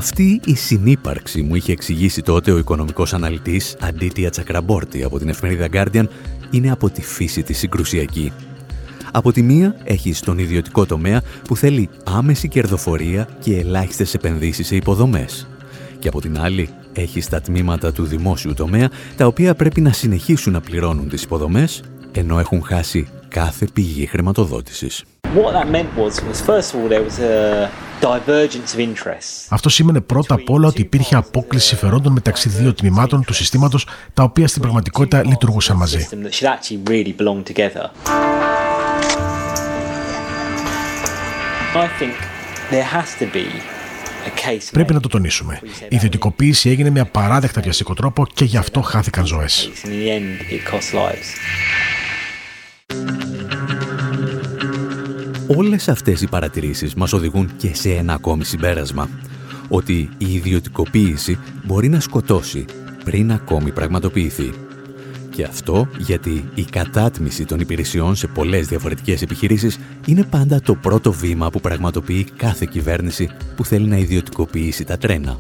Αυτή 0.05 0.41
η 0.45 0.55
συνύπαρξη 0.55 1.43
μου 1.43 1.55
είχε 1.55 1.73
εξηγήσει 1.73 2.23
τότε 2.23 2.51
ο 2.51 2.59
οικονομικός 2.59 3.15
αναλυτής 3.15 3.77
Αντίτια 3.81 4.31
Τσακραμπόρτη 4.31 5.05
από 5.05 5.19
την 5.19 5.29
εφημερίδα 5.29 5.69
Guardian 5.73 6.05
είναι 6.51 6.71
από 6.71 6.91
τη 6.91 7.03
φύση 7.03 7.43
της 7.43 7.59
συγκρουσιακή. 7.59 8.33
Από 9.13 9.33
τη 9.33 9.43
μία 9.43 9.77
έχει 9.85 10.15
τον 10.15 10.39
ιδιωτικό 10.39 10.87
τομέα 10.87 11.23
που 11.45 11.57
θέλει 11.57 11.89
άμεση 12.05 12.49
κερδοφορία 12.49 13.29
και 13.41 13.57
ελάχιστες 13.57 14.15
επενδύσεις 14.15 14.67
σε 14.67 14.77
υποδομές. 14.77 15.47
Και 15.99 16.09
από 16.09 16.21
την 16.21 16.39
άλλη 16.39 16.69
έχει 16.93 17.23
τα 17.23 17.41
τμήματα 17.41 17.93
του 17.93 18.05
δημόσιου 18.05 18.55
τομέα 18.55 18.91
τα 19.17 19.27
οποία 19.27 19.55
πρέπει 19.55 19.81
να 19.81 19.93
συνεχίσουν 19.93 20.53
να 20.53 20.61
πληρώνουν 20.61 21.09
τις 21.09 21.23
υποδομές 21.23 21.83
ενώ 22.15 22.39
έχουν 22.39 22.63
χάσει 22.63 23.09
κάθε 23.29 23.67
πηγή 23.73 24.07
χρηματοδότησης. 24.07 25.05
Αυτό 29.49 29.69
σήμαινε 29.69 30.01
πρώτα 30.01 30.35
απ' 30.35 30.51
όλα 30.51 30.69
ότι 30.69 30.81
υπήρχε 30.81 31.15
απόκληση 31.17 31.67
συμφερόντων 31.67 32.13
μεταξύ 32.13 32.49
δύο 32.49 32.75
τμήματων 32.75 33.25
του 33.25 33.35
συστήματος 33.35 33.87
τα 34.15 34.23
οποία 34.23 34.49
στην 34.49 34.63
πραγματικότητα 34.63 35.25
λειτουργούσαν 35.25 35.77
μαζί. 35.77 36.09
Πρέπει 44.73 44.93
να 44.93 45.01
το 45.01 45.09
τονίσουμε. 45.09 45.61
Η 45.89 45.97
ιδιωτικοποίηση 45.97 46.71
έγινε 46.71 46.91
με 46.91 47.01
απαράδεκτα 47.01 47.61
βιαστικό 47.61 47.95
τρόπο 47.95 48.27
και 48.35 48.45
γι' 48.45 48.57
αυτό 48.57 48.81
χάθηκαν 48.81 49.27
ζωές. 49.27 49.71
Όλες 55.47 55.89
αυτές 55.89 56.23
οι 56.23 56.27
παρατηρήσεις 56.27 56.95
μας 56.95 57.13
οδηγούν 57.13 57.57
και 57.57 57.75
σε 57.75 57.91
ένα 57.91 58.15
ακόμη 58.15 58.45
συμπέρασμα. 58.45 59.09
Ότι 59.69 60.09
η 60.19 60.33
ιδιωτικοποίηση 60.35 61.39
μπορεί 61.65 61.89
να 61.89 62.01
σκοτώσει 62.01 62.65
πριν 63.05 63.33
ακόμη 63.33 63.73
πραγματοποιηθεί. 63.73 64.53
Και 65.35 65.45
αυτό 65.45 65.89
γιατί 65.99 66.49
η 66.55 66.65
κατάτμιση 66.65 67.45
των 67.45 67.61
υπηρεσιών 67.61 68.17
σε 68.17 68.27
πολλές 68.27 68.67
διαφορετικές 68.67 69.23
επιχειρήσεις 69.23 69.79
είναι 70.07 70.23
πάντα 70.23 70.61
το 70.61 70.75
πρώτο 70.75 71.13
βήμα 71.13 71.51
που 71.51 71.61
πραγματοποιεί 71.61 72.27
κάθε 72.37 72.67
κυβέρνηση 72.71 73.31
που 73.57 73.65
θέλει 73.65 73.87
να 73.87 73.97
ιδιωτικοποιήσει 73.97 74.85
τα 74.85 74.99
τρένα. 74.99 75.39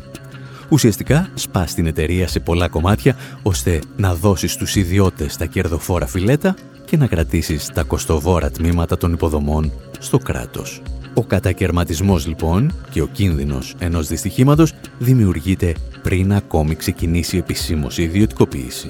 Ουσιαστικά 0.68 1.28
σπάς 1.34 1.74
την 1.74 1.86
εταιρεία 1.86 2.28
σε 2.28 2.40
πολλά 2.40 2.68
κομμάτια 2.68 3.16
ώστε 3.42 3.80
να 3.96 4.14
δώσεις 4.14 4.52
στους 4.52 4.76
ιδιώτες 4.76 5.36
τα 5.36 5.46
κερδοφόρα 5.46 6.06
φιλέτα 6.06 6.56
και 6.84 6.96
να 6.96 7.06
κρατήσεις 7.06 7.66
τα 7.66 7.82
κοστοβόρα 7.82 8.50
τμήματα 8.50 8.96
των 8.96 9.12
υποδομών 9.12 9.72
στο 9.98 10.18
κράτος. 10.18 10.82
Ο 11.14 11.24
κατακαιρματισμός 11.24 12.26
λοιπόν 12.26 12.72
και 12.90 13.02
ο 13.02 13.06
κίνδυνος 13.06 13.74
ενός 13.78 14.06
δυστυχήματος 14.06 14.72
δημιουργείται 14.98 15.74
πριν 16.02 16.32
ακόμη 16.32 16.74
ξεκινήσει 16.74 17.36
επισήμως 17.36 17.98
η 17.98 18.02
ιδιωτικοποίηση. 18.02 18.88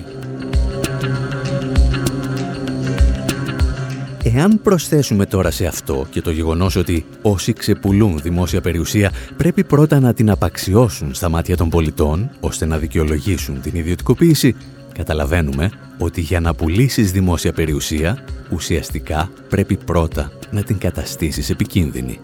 Εάν 4.27 4.61
προσθέσουμε 4.63 5.27
τώρα 5.27 5.51
σε 5.51 5.67
αυτό 5.67 6.07
και 6.11 6.21
το 6.21 6.31
γεγονός 6.31 6.77
ότι 6.77 7.07
όσοι 7.23 7.53
ξεπουλούν 7.53 8.21
δημόσια 8.23 8.61
περιουσία 8.61 9.13
πρέπει 9.37 9.65
πρώτα 9.65 10.01
να 10.01 10.15
την 10.15 10.31
απαξιώσουν 10.31 11.15
στα 11.15 11.29
μάτια 11.29 11.57
των 11.57 11.69
πολιτών 11.69 12.31
ώστε 12.41 12.67
να 12.67 12.79
δικαιολογήσουν 12.79 13.61
την 13.61 13.75
ιδιωτικοποίηση, 13.75 14.57
καταλαβαίνουμε 14.95 15.71
ότι 15.99 16.21
για 16.21 16.41
να 16.41 16.55
πουλήσεις 16.55 17.13
δημόσια 17.13 17.53
περιουσία 17.53 18.25
ουσιαστικά 18.51 19.31
πρέπει 19.49 19.77
πρώτα 19.77 20.33
να 20.51 20.63
την 20.63 20.79
καταστήσεις 20.79 21.51
επικίνδυνη. 21.51 22.21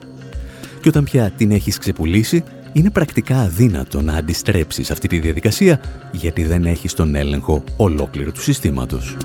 Και 0.80 0.88
όταν 0.88 1.04
πια 1.04 1.30
την 1.36 1.50
έχεις 1.50 1.78
ξεπουλήσει, 1.78 2.44
είναι 2.72 2.90
πρακτικά 2.90 3.40
αδύνατο 3.40 4.00
να 4.02 4.12
αντιστρέψεις 4.12 4.90
αυτή 4.90 5.08
τη 5.08 5.18
διαδικασία 5.18 5.80
γιατί 6.12 6.44
δεν 6.44 6.64
έχεις 6.64 6.94
τον 6.94 7.14
έλεγχο 7.14 7.64
ολόκληρου 7.76 8.32
του 8.32 8.42
συστήματος. 8.42 9.16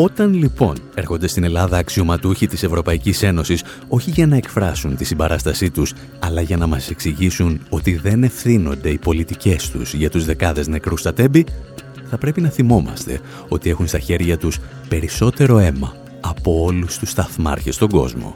Όταν 0.00 0.34
λοιπόν 0.34 0.74
έρχονται 0.94 1.26
στην 1.26 1.44
Ελλάδα 1.44 1.78
αξιωματούχοι 1.78 2.46
της 2.46 2.62
Ευρωπαϊκής 2.62 3.22
Ένωσης 3.22 3.64
όχι 3.88 4.10
για 4.10 4.26
να 4.26 4.36
εκφράσουν 4.36 4.96
τη 4.96 5.04
συμπαράστασή 5.04 5.70
τους, 5.70 5.92
αλλά 6.18 6.40
για 6.40 6.56
να 6.56 6.66
μας 6.66 6.90
εξηγήσουν 6.90 7.60
ότι 7.68 7.96
δεν 7.96 8.22
ευθύνονται 8.22 8.88
οι 8.88 8.98
πολιτικές 8.98 9.70
τους 9.70 9.94
για 9.94 10.10
τους 10.10 10.24
δεκάδες 10.24 10.68
νεκρούς 10.68 11.00
στα 11.00 11.12
τέμπη, 11.12 11.46
θα 12.10 12.18
πρέπει 12.18 12.40
να 12.40 12.48
θυμόμαστε 12.48 13.20
ότι 13.48 13.70
έχουν 13.70 13.86
στα 13.86 13.98
χέρια 13.98 14.38
τους 14.38 14.58
περισσότερο 14.88 15.58
αίμα 15.58 15.96
από 16.20 16.62
όλους 16.62 16.98
τους 16.98 17.10
σταθμάρχες 17.10 17.74
στον 17.74 17.88
κόσμο. 17.88 18.34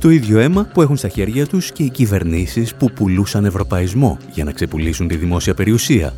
Το 0.00 0.10
ίδιο 0.10 0.38
αίμα 0.38 0.64
που 0.64 0.82
έχουν 0.82 0.96
στα 0.96 1.08
χέρια 1.08 1.46
τους 1.46 1.72
και 1.72 1.82
οι 1.82 1.90
κυβερνήσεις 1.90 2.74
που 2.74 2.90
πουλούσαν 2.92 3.44
ευρωπαϊσμό 3.44 4.18
για 4.32 4.44
να 4.44 4.52
ξεπουλήσουν 4.52 5.08
τη 5.08 5.16
δημόσια 5.16 5.54
περιουσία 5.54 6.12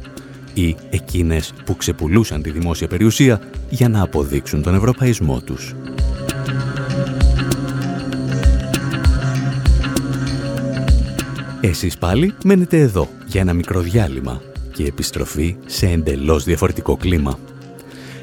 ή 0.60 0.76
εκείνες 0.90 1.52
που 1.64 1.76
ξεπουλούσαν 1.76 2.42
τη 2.42 2.50
δημόσια 2.50 2.88
περιουσία 2.88 3.40
για 3.70 3.88
να 3.88 4.02
αποδείξουν 4.02 4.62
τον 4.62 4.74
ευρωπαϊσμό 4.74 5.40
τους. 5.40 5.74
Εσείς 11.60 11.98
πάλι 11.98 12.34
μένετε 12.44 12.78
εδώ 12.78 13.08
για 13.26 13.40
ένα 13.40 13.52
μικρό 13.52 13.80
διάλειμμα 13.80 14.40
και 14.72 14.84
επιστροφή 14.84 15.56
σε 15.66 15.86
εντελώς 15.86 16.44
διαφορετικό 16.44 16.96
κλίμα. 16.96 17.38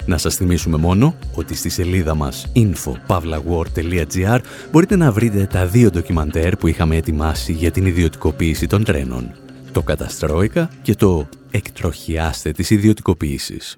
Να 0.06 0.17
σας 0.17 0.36
θυμίσουμε 0.36 0.78
μόνο 0.78 1.15
ότι 1.34 1.56
στη 1.56 1.69
σελίδα 1.69 2.15
μας 2.15 2.52
info.pavlawar.gr 2.56 4.39
μπορείτε 4.71 4.95
να 4.95 5.12
βρείτε 5.12 5.47
τα 5.52 5.65
δύο 5.65 5.89
ντοκιμαντέρ 5.89 6.56
που 6.56 6.67
είχαμε 6.67 6.95
ετοιμάσει 6.95 7.54
για 7.54 7.71
την 7.71 7.86
ιδιωτικοποίηση 7.86 8.67
των 8.67 8.84
τρένων. 8.84 9.32
Το 9.78 9.84
Καταστρόικα 9.84 10.70
και 10.82 10.96
το 10.96 11.30
«Εκτροχιάστε 11.52 12.52
τις 12.52 12.70
ιδιωτικοποίησεις». 12.70 13.78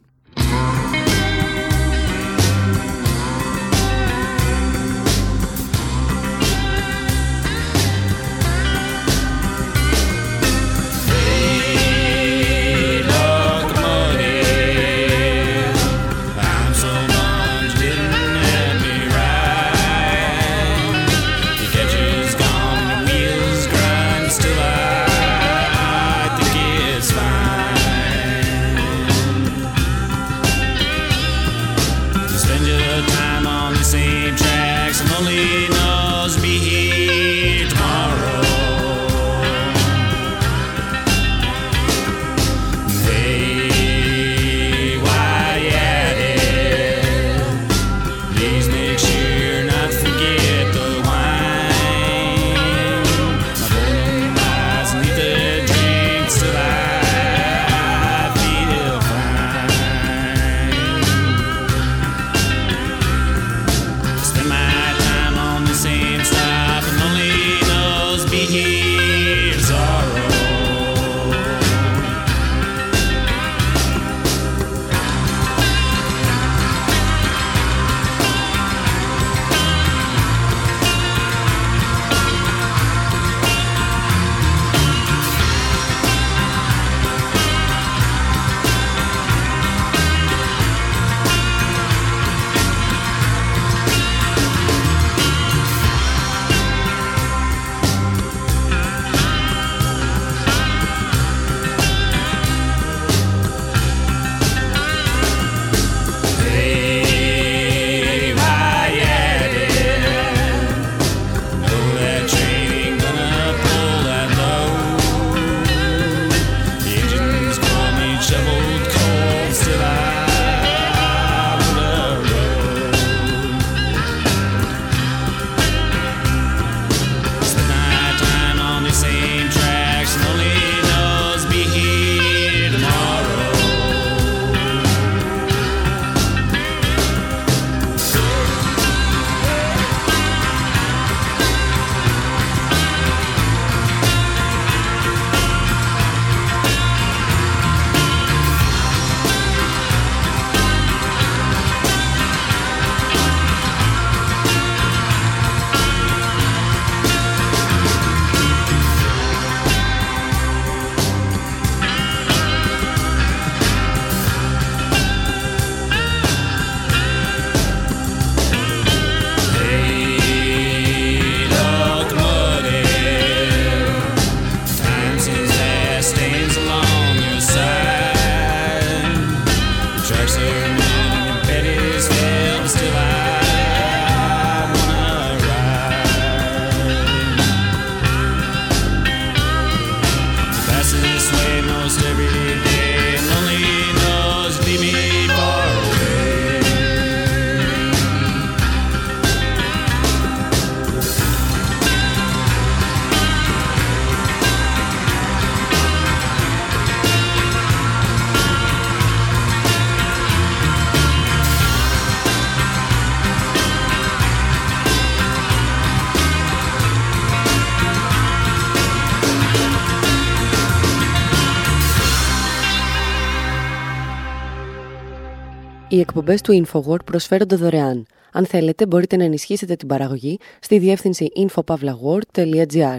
Οι 225.99 226.01
εκπομπές 226.01 226.41
του 226.41 226.65
InfoWord 226.65 227.05
προσφέρονται 227.05 227.55
δωρεάν. 227.55 228.05
Αν 228.31 228.45
θέλετε, 228.45 228.85
μπορείτε 228.85 229.15
να 229.15 229.23
ενισχύσετε 229.23 229.75
την 229.75 229.87
παραγωγή 229.87 230.39
στη 230.59 230.79
διεύθυνση 230.79 231.31
infopavlagor.gr. 231.35 232.97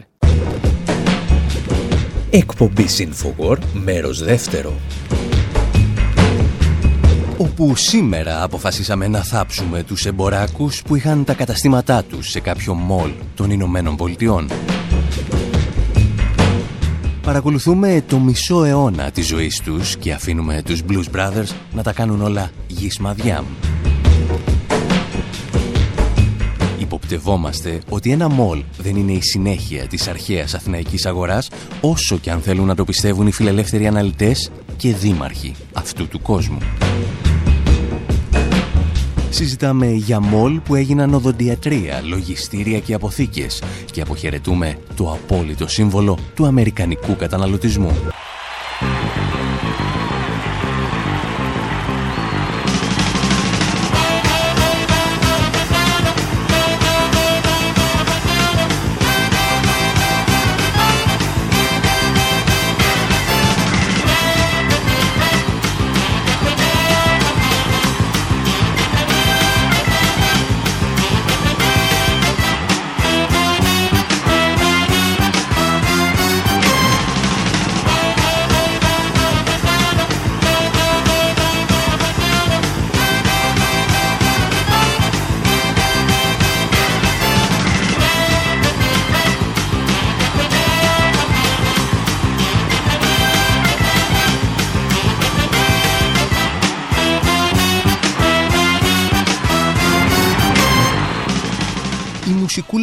Εκπομπής 2.30 3.06
InfoWord, 3.08 3.62
μέρος 3.72 4.24
δεύτερο. 4.24 4.72
Όπου 7.36 7.76
σήμερα 7.76 8.42
αποφασίσαμε 8.42 9.08
να 9.08 9.22
θάψουμε 9.22 9.82
τους 9.82 10.06
εμποράκους 10.06 10.82
που 10.82 10.94
είχαν 10.94 11.24
τα 11.24 11.34
καταστήματά 11.34 12.02
τους 12.02 12.30
σε 12.30 12.40
κάποιο 12.40 12.74
μόλ 12.74 13.10
των 13.34 13.50
Ηνωμένων 13.50 13.96
Πολιτειών. 13.96 14.48
Παρακολουθούμε 17.22 18.04
το 18.08 18.18
μισό 18.18 18.64
αιώνα 18.64 19.10
της 19.10 19.26
ζωής 19.26 19.60
τους 19.60 19.96
και 19.96 20.12
αφήνουμε 20.12 20.62
τους 20.64 20.82
Blues 20.88 21.16
Brothers 21.16 21.54
να 21.72 21.82
τα 21.82 21.92
κάνουν 21.92 22.22
όλα 22.22 22.50
γης 22.66 22.98
μαδιάμ. 22.98 23.44
Υποπτευόμαστε 26.78 27.80
ότι 27.88 28.10
ένα 28.10 28.28
μόλ 28.28 28.62
δεν 28.78 28.96
είναι 28.96 29.12
η 29.12 29.20
συνέχεια 29.20 29.86
της 29.86 30.08
αρχαίας 30.08 30.54
αθηναϊκής 30.54 31.06
αγοράς 31.06 31.50
όσο 31.80 32.18
και 32.18 32.30
αν 32.30 32.40
θέλουν 32.40 32.66
να 32.66 32.74
το 32.74 32.84
πιστεύουν 32.84 33.26
οι 33.26 33.32
φιλελεύθεροι 33.32 33.86
αναλυτές 33.86 34.50
και 34.76 34.94
δήμαρχοι 34.94 35.54
αυτού 35.72 36.08
του 36.08 36.20
κόσμου. 36.20 36.58
Συζητάμε 39.30 39.86
για 39.86 40.20
μόλ 40.20 40.60
που 40.60 40.74
έγιναν 40.74 41.14
οδοντιατρία, 41.14 42.00
λογιστήρια 42.04 42.78
και 42.78 42.94
αποθήκες 42.94 43.62
και 43.92 44.00
αποχαιρετούμε 44.00 44.76
το 44.96 45.12
απόλυτο 45.12 45.68
σύμβολο 45.68 46.18
του 46.34 46.46
αμερικανικού 46.46 47.16
καταναλωτισμού. 47.16 47.96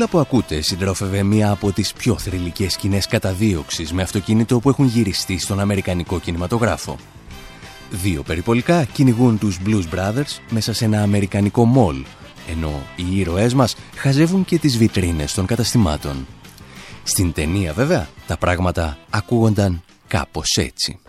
Μουσικούλα 0.07 0.25
που 0.25 0.37
ακούτε 0.37 0.61
συντρόφευε 0.61 1.23
μία 1.23 1.51
από 1.51 1.71
τις 1.71 1.93
πιο 1.93 2.17
θρηλυκές 2.17 2.73
σκηνές 2.73 3.07
καταδίωξης 3.07 3.93
με 3.93 4.01
αυτοκίνητο 4.01 4.59
που 4.59 4.69
έχουν 4.69 4.85
γυριστεί 4.85 5.39
στον 5.39 5.59
Αμερικανικό 5.59 6.19
κινηματογράφο. 6.19 6.97
Δύο 7.89 8.23
περιπολικά 8.23 8.83
κυνηγούν 8.83 9.37
τους 9.37 9.59
Blues 9.65 9.83
Brothers 9.95 10.39
μέσα 10.49 10.73
σε 10.73 10.85
ένα 10.85 11.01
Αμερικανικό 11.01 11.65
μόλ, 11.65 12.05
ενώ 12.49 12.81
οι 12.95 13.19
ήρωές 13.19 13.53
μας 13.53 13.75
χαζεύουν 13.95 14.45
και 14.45 14.57
τις 14.59 14.77
βιτρίνες 14.77 15.33
των 15.33 15.45
καταστημάτων. 15.45 16.27
Στην 17.03 17.33
ταινία 17.33 17.73
βέβαια 17.73 18.07
τα 18.27 18.37
πράγματα 18.37 18.97
ακούγονταν 19.09 19.81
κάπως 20.07 20.57
έτσι. 20.57 20.99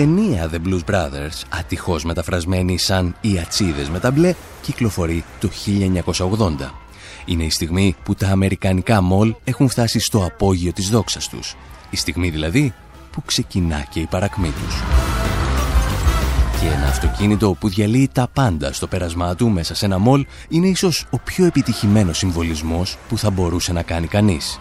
Ταινία 0.00 0.50
The 0.52 0.68
Blues 0.68 0.94
Brothers, 0.94 1.42
ατυχώς 1.48 2.04
μεταφρασμένη 2.04 2.78
σαν 2.78 3.16
«Οι 3.20 3.38
ατσίδες 3.38 3.88
με 3.88 3.98
τα 3.98 4.10
μπλε», 4.10 4.34
κυκλοφορεί 4.62 5.24
το 5.40 5.48
1980. 5.48 6.74
Είναι 7.24 7.44
η 7.44 7.50
στιγμή 7.50 7.96
που 8.02 8.14
τα 8.14 8.28
αμερικανικά 8.28 9.00
μολ 9.00 9.34
έχουν 9.44 9.68
φτάσει 9.68 9.98
στο 9.98 10.24
απόγειο 10.24 10.72
της 10.72 10.88
δόξας 10.88 11.28
τους. 11.28 11.56
Η 11.90 11.96
στιγμή 11.96 12.30
δηλαδή 12.30 12.74
που 13.10 13.22
ξεκινά 13.24 13.86
και 13.90 14.00
η 14.00 14.06
παρακμή 14.06 14.48
τους. 14.48 14.82
Και 16.60 16.66
ένα 16.66 16.86
αυτοκίνητο 16.86 17.56
που 17.60 17.68
διαλύει 17.68 18.10
τα 18.12 18.28
πάντα 18.32 18.72
στο 18.72 18.86
πέρασμά 18.86 19.34
του 19.34 19.48
μέσα 19.48 19.74
σε 19.74 19.84
ένα 19.84 19.98
μολ 19.98 20.26
είναι 20.48 20.66
ίσως 20.66 21.06
ο 21.10 21.18
πιο 21.18 21.44
επιτυχημένος 21.46 22.18
συμβολισμός 22.18 22.96
που 23.08 23.18
θα 23.18 23.30
μπορούσε 23.30 23.72
να 23.72 23.82
κάνει 23.82 24.06
κανείς. 24.06 24.60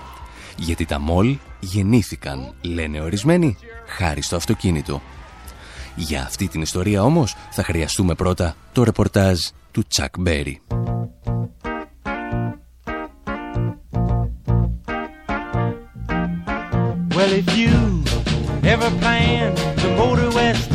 Γιατί 0.57 0.85
τα 0.85 0.99
μολ 0.99 1.37
γεννήθηκαν, 1.59 2.53
λένε 2.61 3.01
ορισμένοι, 3.01 3.57
χάρη 3.87 4.21
στο 4.21 4.35
αυτοκίνητο. 4.35 5.01
Για 5.95 6.21
αυτή 6.21 6.47
την 6.47 6.61
ιστορία 6.61 7.03
όμως 7.03 7.35
θα 7.51 7.63
χρειαστούμε 7.63 8.13
πρώτα 8.13 8.55
το 8.71 8.83
ρεπορτάζ 8.83 9.39
του 9.71 9.83
Τσακ 9.87 10.13
Μπέρι. 10.19 10.61
Well, 17.15 17.33
if 17.33 17.49
you 17.57 17.75
ever 18.73 18.89
plan 19.01 19.53
to 19.81 19.87
motor 19.99 20.29
west, 20.39 20.69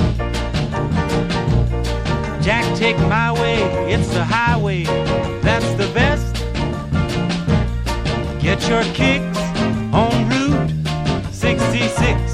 Jack, 2.45 2.67
take 2.77 2.99
my 3.17 3.33
way, 3.33 3.59
it's 3.95 4.09
the 4.09 4.25
highway, 4.25 4.83
that's 5.47 5.71
the 5.81 5.89
best. 5.99 6.35
Get 8.43 8.69
your 8.69 8.85
kicks 8.93 9.39
on 9.91 10.29
Route 10.29 10.71
66. 11.33 12.34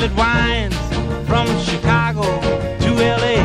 Well, 0.00 0.10
it 0.10 0.16
winds 0.16 0.76
from 1.28 1.46
Chicago 1.60 2.22
to 2.22 2.90
LA. 3.20 3.36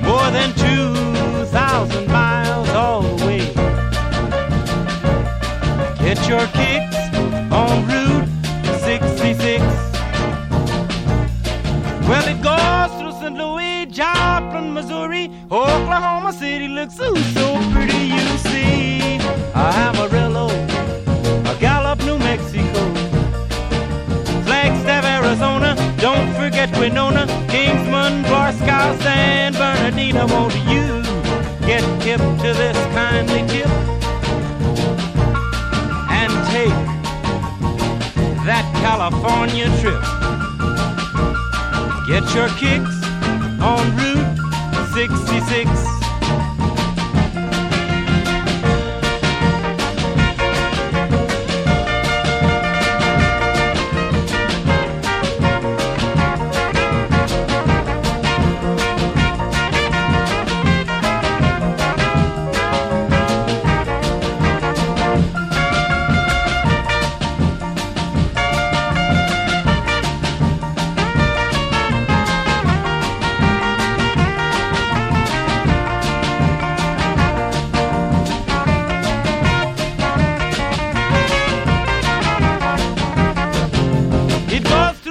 More 0.00 0.30
than 0.30 0.50
2,000 0.54 2.06
miles 2.08 2.68
all 2.70 3.02
the 3.02 3.26
way. 3.26 3.40
Get 5.98 6.26
your 6.26 6.46
kicks 6.56 6.96
on 7.52 7.86
Route 7.86 8.26
66. 8.80 9.62
Well, 12.08 12.26
it 12.26 12.40
goes 12.40 12.98
through 12.98 13.12
St. 13.20 13.36
Louis, 13.36 13.84
Joplin, 13.90 14.72
Missouri, 14.72 15.30
Oklahoma 15.50 16.32
City 16.32 16.68
looks 16.68 16.94
so, 16.94 17.14
Winona, 26.84 27.26
Kingsman, 27.48 28.22
Barstow, 28.24 28.94
San 29.00 29.54
Bernardino. 29.54 30.26
Won't 30.26 30.54
you 30.68 31.02
get 31.66 31.82
hip 32.02 32.20
to 32.20 32.52
this 32.52 32.76
kindly 32.92 33.40
tip 33.48 33.70
and 36.10 36.30
take 36.52 36.76
that 38.44 38.70
California 38.82 39.64
trip? 39.80 40.02
Get 42.06 42.34
your 42.34 42.48
kicks 42.58 43.02
on 43.62 43.96
Route 43.96 44.92
66. 44.92 45.93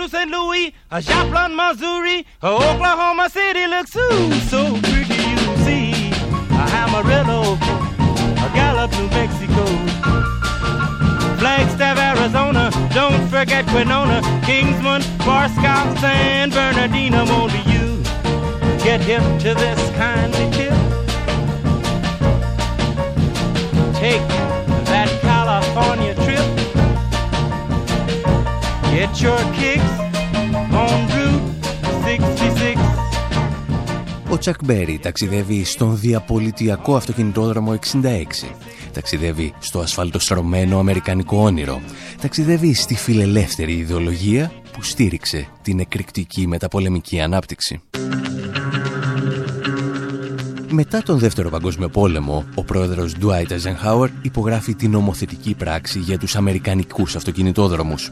Tennessee, 0.10 0.74
a 0.92 1.02
Joplin, 1.02 1.56
Missouri, 1.56 2.26
a 2.42 2.48
Oklahoma 2.48 3.30
City 3.30 3.68
looks 3.68 3.96
ooh, 3.96 4.34
so 4.50 4.80
pretty 4.82 5.16
you 5.16 5.58
see. 5.63 6.12
A 6.52 6.63
Amarillo, 6.82 7.54
a 7.54 8.52
Gallup, 8.54 8.92
New 8.94 9.08
Mexico. 9.10 9.66
Flagstaff, 11.38 11.98
Arizona, 11.98 12.70
don't 12.94 13.28
forget 13.30 13.66
Winona, 13.74 14.22
Kingsman, 14.46 15.02
Barskow, 15.26 16.00
San 16.00 16.50
Bernardino, 16.50 17.26
won't 17.26 17.54
you 17.68 18.04
get 18.84 19.02
hip 19.02 19.24
to 19.39 19.54
this 19.54 19.89
kindly 19.96 20.50
tip? 20.52 20.74
Take 23.96 24.62
Get 29.04 29.22
your 29.22 29.44
kicks 29.60 29.94
on 30.84 31.00
Route 31.13 31.44
66. 32.06 32.80
Ο 34.30 34.38
Τσακ 34.38 34.63
Μπέρι 34.63 35.00
ταξιδεύει 35.02 35.63
στον 35.63 36.00
διαπολιτιακό 36.00 36.96
αυτοκινητόδρομο 36.96 37.80
66. 37.94 38.24
Ταξιδεύει 38.94 39.54
στο 39.60 39.80
ασφαλτοστρωμένο 39.80 40.80
αμερικανικό 40.80 41.38
όνειρο. 41.38 41.82
Ταξιδεύει 42.22 42.74
στη 42.74 42.96
φιλελεύθερη 42.96 43.74
ιδεολογία 43.74 44.52
που 44.72 44.84
στήριξε 44.84 45.48
την 45.62 45.80
εκρηκτική 45.80 46.48
μεταπολεμική 46.48 47.22
ανάπτυξη. 47.22 47.82
Μετά 50.70 51.02
τον 51.04 51.18
Δεύτερο 51.18 51.50
Παγκόσμιο 51.50 51.89
Πόλεμο, 51.89 52.46
ο 52.56 52.63
πρόεδρος 52.63 53.16
Dwight 53.22 53.48
Eisenhower 53.48 54.10
υπογράφει 54.22 54.76
την 54.76 54.92
νομοθετική 54.92 55.54
πράξη 55.54 56.00
για 56.00 56.18
τους 56.18 56.36
Αμερικανικούς 56.36 57.16
αυτοκινητόδρομους. 57.16 58.12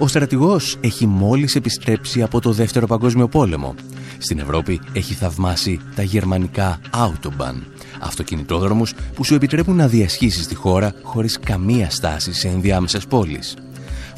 Ο 0.00 0.06
στρατηγός 0.06 0.76
έχει 0.80 1.06
μόλις 1.06 1.54
επιστρέψει 1.54 2.22
από 2.22 2.40
το 2.40 2.52
Δεύτερο 2.52 2.86
Παγκόσμιο 2.86 3.28
Πόλεμο. 3.28 3.74
Στην 4.18 4.38
Ευρώπη 4.38 4.80
έχει 4.92 5.14
θαυμάσει 5.14 5.80
τα 5.94 6.02
γερμανικά 6.02 6.80
Autobahn, 6.90 7.62
αυτοκινητόδρομους 8.00 8.94
που 9.14 9.24
σου 9.24 9.34
επιτρέπουν 9.34 9.76
να 9.76 9.88
διασχίσεις 9.88 10.46
τη 10.46 10.54
χώρα 10.54 10.94
χωρίς 11.02 11.38
καμία 11.38 11.90
στάση 11.90 12.32
σε 12.32 12.48
ενδιάμεσες 12.48 13.06
πόλεις. 13.06 13.56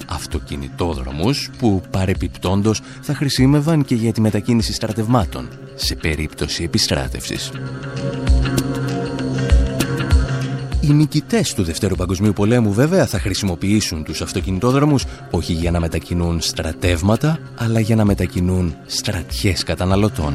Αυτοκινητόδρομους 0.09 1.51
που 1.59 1.83
παρεπιπτόντος 1.91 2.81
θα 3.01 3.15
χρησιμεύαν 3.15 3.85
και 3.85 3.95
για 3.95 4.13
τη 4.13 4.21
μετακίνηση 4.21 4.73
στρατευμάτων 4.73 5.49
σε 5.75 5.95
περίπτωση 5.95 6.63
επιστράτευσης. 6.63 7.51
Οι 10.91 10.93
νικητές 10.93 11.55
του 11.55 11.63
Δευτέρου 11.63 11.95
Παγκοσμίου 11.95 12.33
Πολέμου 12.33 12.73
βέβαια 12.73 13.07
θα 13.07 13.19
χρησιμοποιήσουν 13.19 14.05
τους 14.05 14.21
αυτοκινητόδρομους 14.23 15.05
όχι 15.31 15.53
για 15.53 15.71
να 15.71 15.81
μετακινούν 15.81 16.41
στρατεύματα, 16.41 17.39
αλλά 17.57 17.81
για 17.81 17.97
να 17.97 18.05
μετακινούν 18.05 18.75
στρατιές 18.87 19.63
καταναλωτών. 19.63 20.35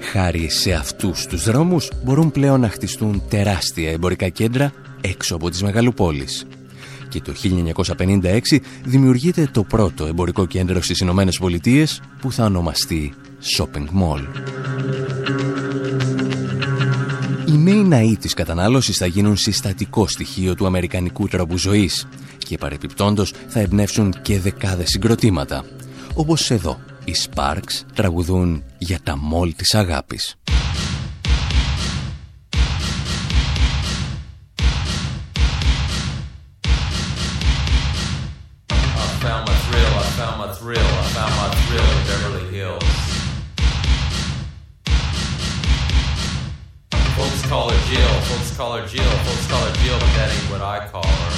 Χάρη 0.00 0.50
σε 0.50 0.72
αυτούς 0.72 1.26
τους 1.26 1.44
δρόμους 1.44 1.90
μπορούν 2.04 2.30
πλέον 2.30 2.60
να 2.60 2.68
χτιστούν 2.68 3.22
τεράστια 3.28 3.90
εμπορικά 3.90 4.28
κέντρα 4.28 4.72
έξω 5.00 5.34
από 5.34 5.50
τις 5.50 5.62
μεγαλοπόλεις. 5.62 6.46
Και 7.08 7.20
το 7.20 7.32
1956 7.32 8.60
δημιουργείται 8.84 9.48
το 9.52 9.62
πρώτο 9.64 10.06
εμπορικό 10.06 10.46
κέντρο 10.46 10.82
στις 10.82 10.98
Ηνωμένες 10.98 11.38
Πολιτείες 11.38 12.00
που 12.20 12.32
θα 12.32 12.44
ονομαστεί 12.44 13.12
Shopping 13.56 13.86
Mall. 14.02 14.22
Οι 17.50 17.56
νέοι 17.56 17.82
ναοί 17.82 18.16
της 18.16 18.34
κατανάλωσης 18.34 18.96
θα 18.96 19.06
γίνουν 19.06 19.36
συστατικό 19.36 20.06
στοιχείο 20.06 20.54
του 20.54 20.66
αμερικανικού 20.66 21.28
τρόπου 21.28 21.58
ζωής 21.58 22.06
και 22.38 22.58
παρεπιπτόντος 22.58 23.32
θα 23.48 23.60
εμπνεύσουν 23.60 24.14
και 24.22 24.40
δεκάδες 24.40 24.88
συγκροτήματα. 24.88 25.64
Όπως 26.14 26.50
εδώ, 26.50 26.80
οι 27.04 27.14
Sparks 27.24 27.84
τραγουδούν 27.94 28.62
για 28.78 29.00
τα 29.02 29.16
μόλ 29.16 29.54
της 29.54 29.74
αγάπης. 29.74 30.34
Jill. 47.90 48.20
Folks 48.20 48.56
call 48.56 48.76
her 48.76 48.86
Jill. 48.86 49.02
Folks 49.02 49.46
call 49.50 49.64
her 49.66 49.74
Jill, 49.82 49.98
but 49.98 50.12
that 50.14 50.30
ain't 50.30 50.48
what 50.48 50.60
I 50.62 50.86
call 50.86 51.04
her. 51.04 51.32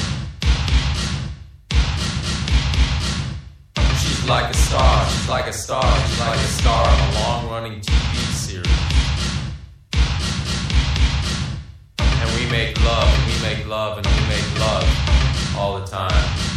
She's 3.96 4.28
like 4.28 4.50
a 4.52 4.56
star. 4.58 5.08
She's 5.08 5.28
like 5.30 5.46
a 5.46 5.52
star. 5.54 5.82
She's 5.82 6.20
like 6.20 6.36
a 6.36 6.52
star 6.60 6.86
of 6.86 6.98
a 7.00 7.20
long-running 7.20 7.80
TV 7.80 8.16
series. 8.34 8.68
And 12.20 12.28
we 12.36 12.44
make 12.50 12.78
love, 12.84 13.08
and 13.08 13.24
we 13.32 13.40
make 13.48 13.66
love, 13.66 13.96
and 13.96 14.06
we 14.06 14.20
make 14.28 14.58
love 14.60 14.84
all 15.56 15.80
the 15.80 15.86
time. 15.86 16.51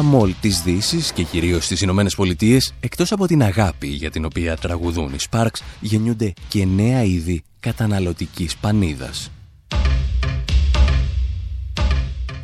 Στα 0.00 0.08
μόλ 0.08 0.34
της 0.40 0.62
Δύσης 0.62 1.12
και 1.12 1.22
κυρίως 1.22 1.64
στις 1.64 1.80
Ηνωμένες 1.80 2.14
Πολιτείες, 2.14 2.74
εκτός 2.80 3.12
από 3.12 3.26
την 3.26 3.42
αγάπη 3.42 3.86
για 3.86 4.10
την 4.10 4.24
οποία 4.24 4.56
τραγουδούν 4.56 5.12
οι 5.12 5.16
Sparks, 5.30 5.60
γεννιούνται 5.80 6.32
και 6.48 6.64
νέα 6.64 7.02
είδη 7.02 7.42
καταναλωτικής 7.60 8.56
πανίδας. 8.56 9.30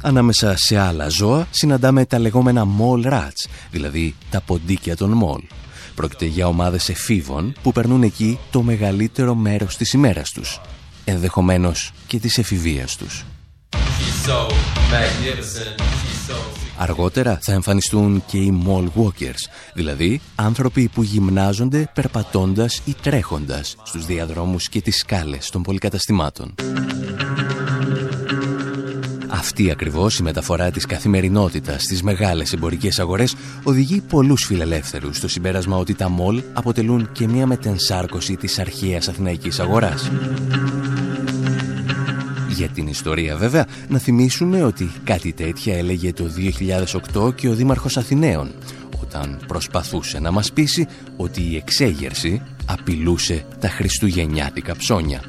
Ανάμεσα 0.01 0.55
σε 0.57 0.79
άλλα 0.79 1.09
ζώα 1.09 1.47
συναντάμε 1.51 2.05
τα 2.05 2.19
λεγόμενα 2.19 2.67
mall 2.79 3.13
rats, 3.13 3.51
δηλαδή 3.71 4.15
τα 4.31 4.41
ποντίκια 4.41 4.97
των 4.97 5.21
mall. 5.23 5.43
Πρόκειται 5.95 6.25
για 6.25 6.47
ομάδες 6.47 6.89
εφήβων 6.89 7.55
που 7.63 7.73
περνούν 7.73 8.03
εκεί 8.03 8.39
το 8.51 8.63
μεγαλύτερο 8.63 9.35
μέρος 9.35 9.77
της 9.77 9.93
ημέρας 9.93 10.31
τους, 10.31 10.61
ενδεχομένως 11.05 11.93
και 12.07 12.19
της 12.19 12.39
εφηβείας 12.39 12.97
τους. 12.97 13.25
Αργότερα 16.79 17.39
θα 17.43 17.53
εμφανιστούν 17.53 18.23
και 18.27 18.39
οι 18.39 18.65
mall 18.67 19.03
walkers, 19.03 19.51
δηλαδή 19.75 20.21
άνθρωποι 20.35 20.89
που 20.89 21.03
γυμνάζονται 21.03 21.91
περπατώντας 21.95 22.83
ή 22.85 22.95
τρέχοντας 23.03 23.77
στους 23.85 24.07
διαδρόμους 24.07 24.69
και 24.69 24.81
τις 24.81 24.97
σκάλες 24.97 25.51
των 25.51 25.63
πολυκαταστημάτων. 25.63 26.55
Αυτή 29.29 29.71
ακριβώς 29.71 30.19
η 30.19 30.23
μεταφορά 30.23 30.71
της 30.71 30.87
καθημερινότητας 30.87 31.83
στις 31.83 32.03
μεγάλες 32.03 32.53
εμπορικές 32.53 32.99
αγορές 32.99 33.35
οδηγεί 33.63 34.01
πολλούς 34.01 34.45
φιλελεύθερους 34.45 35.17
στο 35.17 35.29
συμπέρασμα 35.29 35.77
ότι 35.77 35.95
τα 35.95 36.09
μολ 36.09 36.43
αποτελούν 36.53 37.13
και 37.13 37.29
μια 37.29 37.47
μετενσάρκωση 37.47 38.37
της 38.37 38.59
αρχαίας 38.59 39.09
αθηναϊκής 39.09 39.61
αγοράς. 39.61 40.11
Για 42.57 42.69
την 42.69 42.87
ιστορία 42.87 43.37
βέβαια, 43.37 43.67
να 43.89 43.99
θυμίσουμε 43.99 44.63
ότι 44.63 44.91
κάτι 45.05 45.33
τέτοια 45.33 45.77
έλεγε 45.77 46.13
το 46.13 46.25
2008 47.15 47.35
και 47.35 47.49
ο 47.49 47.55
Δήμαρχος 47.55 47.97
Αθηναίων, 47.97 48.51
όταν 49.03 49.39
προσπαθούσε 49.47 50.19
να 50.19 50.31
μας 50.31 50.53
πείσει 50.53 50.87
ότι 51.17 51.43
η 51.43 51.57
εξέγερση 51.57 52.43
απειλούσε 52.67 53.45
τα 53.61 53.69
χριστουγεννιάτικα 53.69 54.77
ψώνια. 54.77 55.23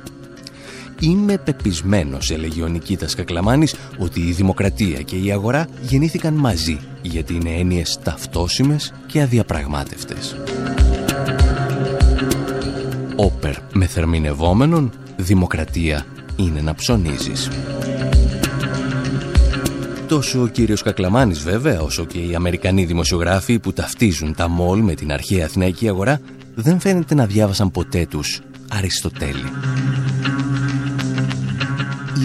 Είμαι 1.00 1.38
πεπισμένος, 1.38 2.32
έλεγε 2.32 2.64
ο 2.64 2.68
Νικήτας 2.68 3.16
Κακλαμάνης, 3.16 3.76
ότι 3.98 4.20
η 4.20 4.32
δημοκρατία 4.32 5.02
και 5.02 5.16
η 5.16 5.32
αγορά 5.32 5.68
γεννήθηκαν 5.82 6.34
μαζί, 6.34 6.80
γιατί 7.02 7.34
είναι 7.34 7.50
έννοιες 7.50 8.00
ταυτόσιμες 8.04 8.94
και 9.08 9.22
αδιαπραγμάτευτες. 9.22 10.36
Όπερ 13.16 13.56
με 13.74 13.86
θερμινευόμενον, 13.86 14.92
δημοκρατία 15.18 16.06
είναι 16.38 16.62
να 16.62 16.76
ψωνίζεις. 16.76 17.50
Τόσο 20.08 20.42
ο 20.42 20.48
κύριος 20.48 20.82
Κακλαμάνης 20.82 21.40
βέβαια, 21.40 21.82
όσο 21.82 22.06
και 22.06 22.18
οι 22.18 22.36
Αμερικανοί 22.36 22.86
δημοσιογράφοι 22.86 23.60
που 23.60 23.74
ταυτίζουν 23.74 24.36
τα 24.36 24.48
μόλ 24.48 24.80
με 24.80 24.94
την 24.94 25.12
αρχαία 25.12 25.46
αθηναϊκή 25.46 25.88
αγορά, 25.88 26.22
δεν 26.56 26.80
φαίνεται 26.80 27.16
να 27.16 27.26
διάβασαν 27.26 27.72
ποτέ 27.72 28.06
τους 28.06 28.42
Αριστοτέλη. 28.70 29.52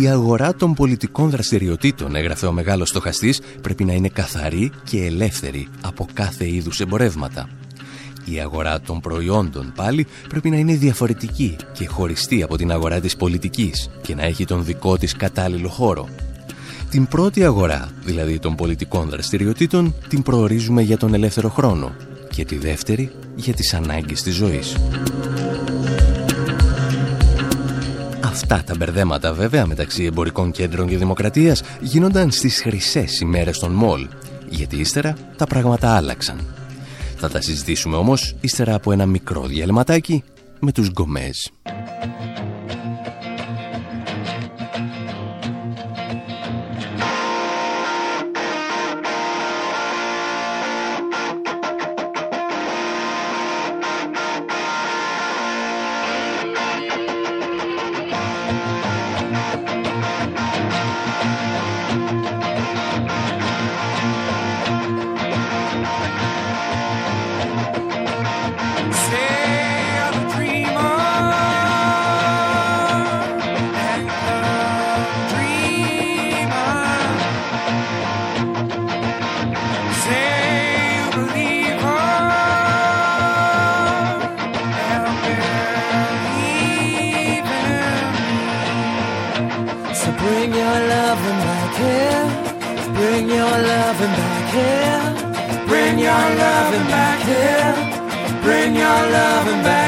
Η 0.03 0.09
αγορά 0.09 0.55
των 0.55 0.75
πολιτικών 0.75 1.31
δραστηριοτήτων, 1.31 2.17
έγραφε 2.17 2.47
ο 2.47 2.53
μεγάλος 2.53 2.89
στοχαστής, 2.89 3.41
πρέπει 3.63 3.85
να 3.85 3.93
είναι 3.93 4.09
καθαρή 4.09 4.73
και 4.85 5.05
ελεύθερη 5.05 5.69
από 5.81 6.07
κάθε 6.13 6.49
είδους 6.49 6.81
εμπορεύματα. 6.81 7.49
Η 8.25 8.41
αγορά 8.41 8.81
των 8.81 9.01
προϊόντων 9.01 9.73
πάλι 9.77 10.07
πρέπει 10.29 10.51
να 10.51 10.57
είναι 10.57 10.75
διαφορετική 10.75 11.57
και 11.73 11.87
χωριστή 11.87 12.43
από 12.43 12.57
την 12.57 12.73
αγορά 12.73 13.01
της 13.01 13.17
πολιτικής 13.17 13.91
και 14.03 14.15
να 14.15 14.23
έχει 14.23 14.45
τον 14.45 14.65
δικό 14.65 14.97
της 14.97 15.17
κατάλληλο 15.17 15.69
χώρο. 15.69 16.09
Την 16.91 17.07
πρώτη 17.07 17.45
αγορά, 17.45 17.91
δηλαδή 18.05 18.39
των 18.39 18.55
πολιτικών 18.55 19.09
δραστηριοτήτων, 19.09 19.95
την 20.09 20.23
προορίζουμε 20.23 20.83
για 20.83 20.97
τον 20.97 21.15
ελεύθερο 21.15 21.49
χρόνο 21.49 21.93
και 22.31 22.45
τη 22.45 22.59
δεύτερη 22.59 23.13
για 23.35 23.55
τις 23.55 23.75
ανάγκες 23.75 24.23
της 24.23 24.35
ζωής. 24.35 24.77
Αυτά 28.25 28.63
τα 28.67 28.75
μπερδέματα 28.77 29.33
βέβαια 29.33 29.67
μεταξύ 29.67 30.05
εμπορικών 30.05 30.51
κέντρων 30.51 30.89
και 30.89 30.97
δημοκρατίας 30.97 31.63
γίνονταν 31.81 32.31
στις 32.31 32.61
χρυσές 32.61 33.21
ημέρες 33.21 33.59
των 33.59 33.73
μόλ, 33.73 34.07
γιατί 34.49 34.77
ύστερα 34.77 35.17
τα 35.37 35.47
πράγματα 35.47 35.97
άλλαξαν. 35.97 36.41
Θα 37.25 37.31
τα 37.31 37.41
συζητήσουμε 37.41 37.97
όμως 37.97 38.35
ύστερα 38.41 38.75
από 38.75 38.93
ένα 38.93 39.07
μικρό 39.07 39.47
διαλυματάκι 39.47 40.25
με 40.61 40.73
τους 40.73 40.91
γκομέζ. 40.91 41.37
Loving 96.39 96.89
back 96.89 97.21
here. 97.23 97.75
Bring 98.43 98.75
your 98.77 99.03
loving 99.19 99.63
back 99.63 99.82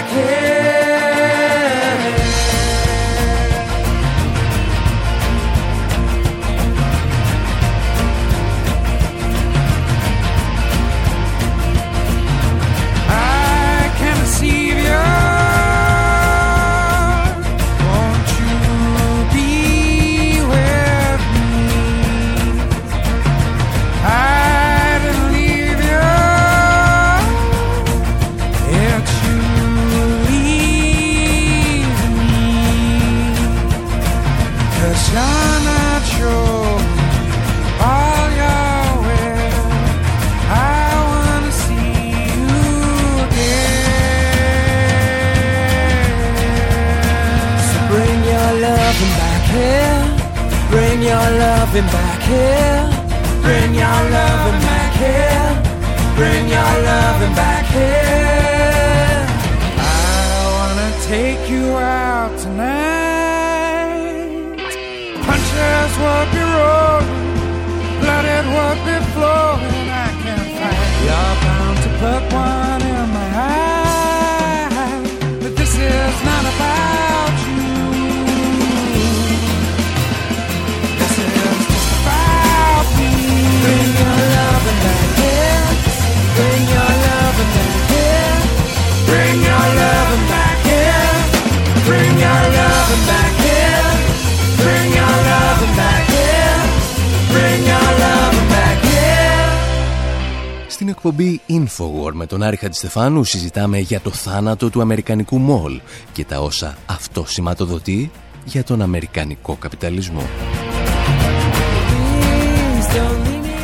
here. 51.82 52.88
Bring 53.42 53.74
your 53.74 54.00
loving 54.16 54.60
back 54.62 54.92
here. 54.94 55.62
Bring 56.14 56.48
your 56.48 56.72
loving 56.90 57.34
back 57.34 57.64
here. 57.66 59.26
I 59.76 60.36
wanna 60.54 60.90
take 61.02 61.50
you 61.50 61.76
out 61.76 62.38
tonight. 62.38 62.94
Punches 65.26 65.92
would 66.02 66.28
be 66.36 66.42
rolling, 66.54 67.34
blooded 68.00 68.46
would 68.54 68.80
be 68.86 68.96
flowing. 69.14 69.90
I 69.90 70.08
can't 70.22 70.50
fight. 70.56 70.90
You're 71.06 71.36
bound 71.42 71.78
to 71.84 71.90
put 72.02 72.22
one 72.32 72.82
in 72.82 73.06
my 73.18 73.28
eye, 73.50 75.02
but 75.42 75.52
this 75.56 75.74
is 75.74 76.16
not 76.24 76.44
about 76.54 77.13
εκπομπή 100.96 101.40
Infowar 101.48 102.12
με 102.12 102.26
τον 102.26 102.42
Άρη 102.42 102.56
Χατζηστεφάνου 102.56 103.24
συζητάμε 103.24 103.78
για 103.78 104.00
το 104.00 104.10
θάνατο 104.10 104.70
του 104.70 104.80
Αμερικανικού 104.80 105.38
μόλ 105.38 105.80
και 106.12 106.24
τα 106.24 106.40
όσα 106.40 106.76
αυτό 106.86 107.24
σηματοδοτεί 107.26 108.10
για 108.44 108.64
τον 108.64 108.82
Αμερικανικό 108.82 109.56
καπιταλισμό. 109.56 110.22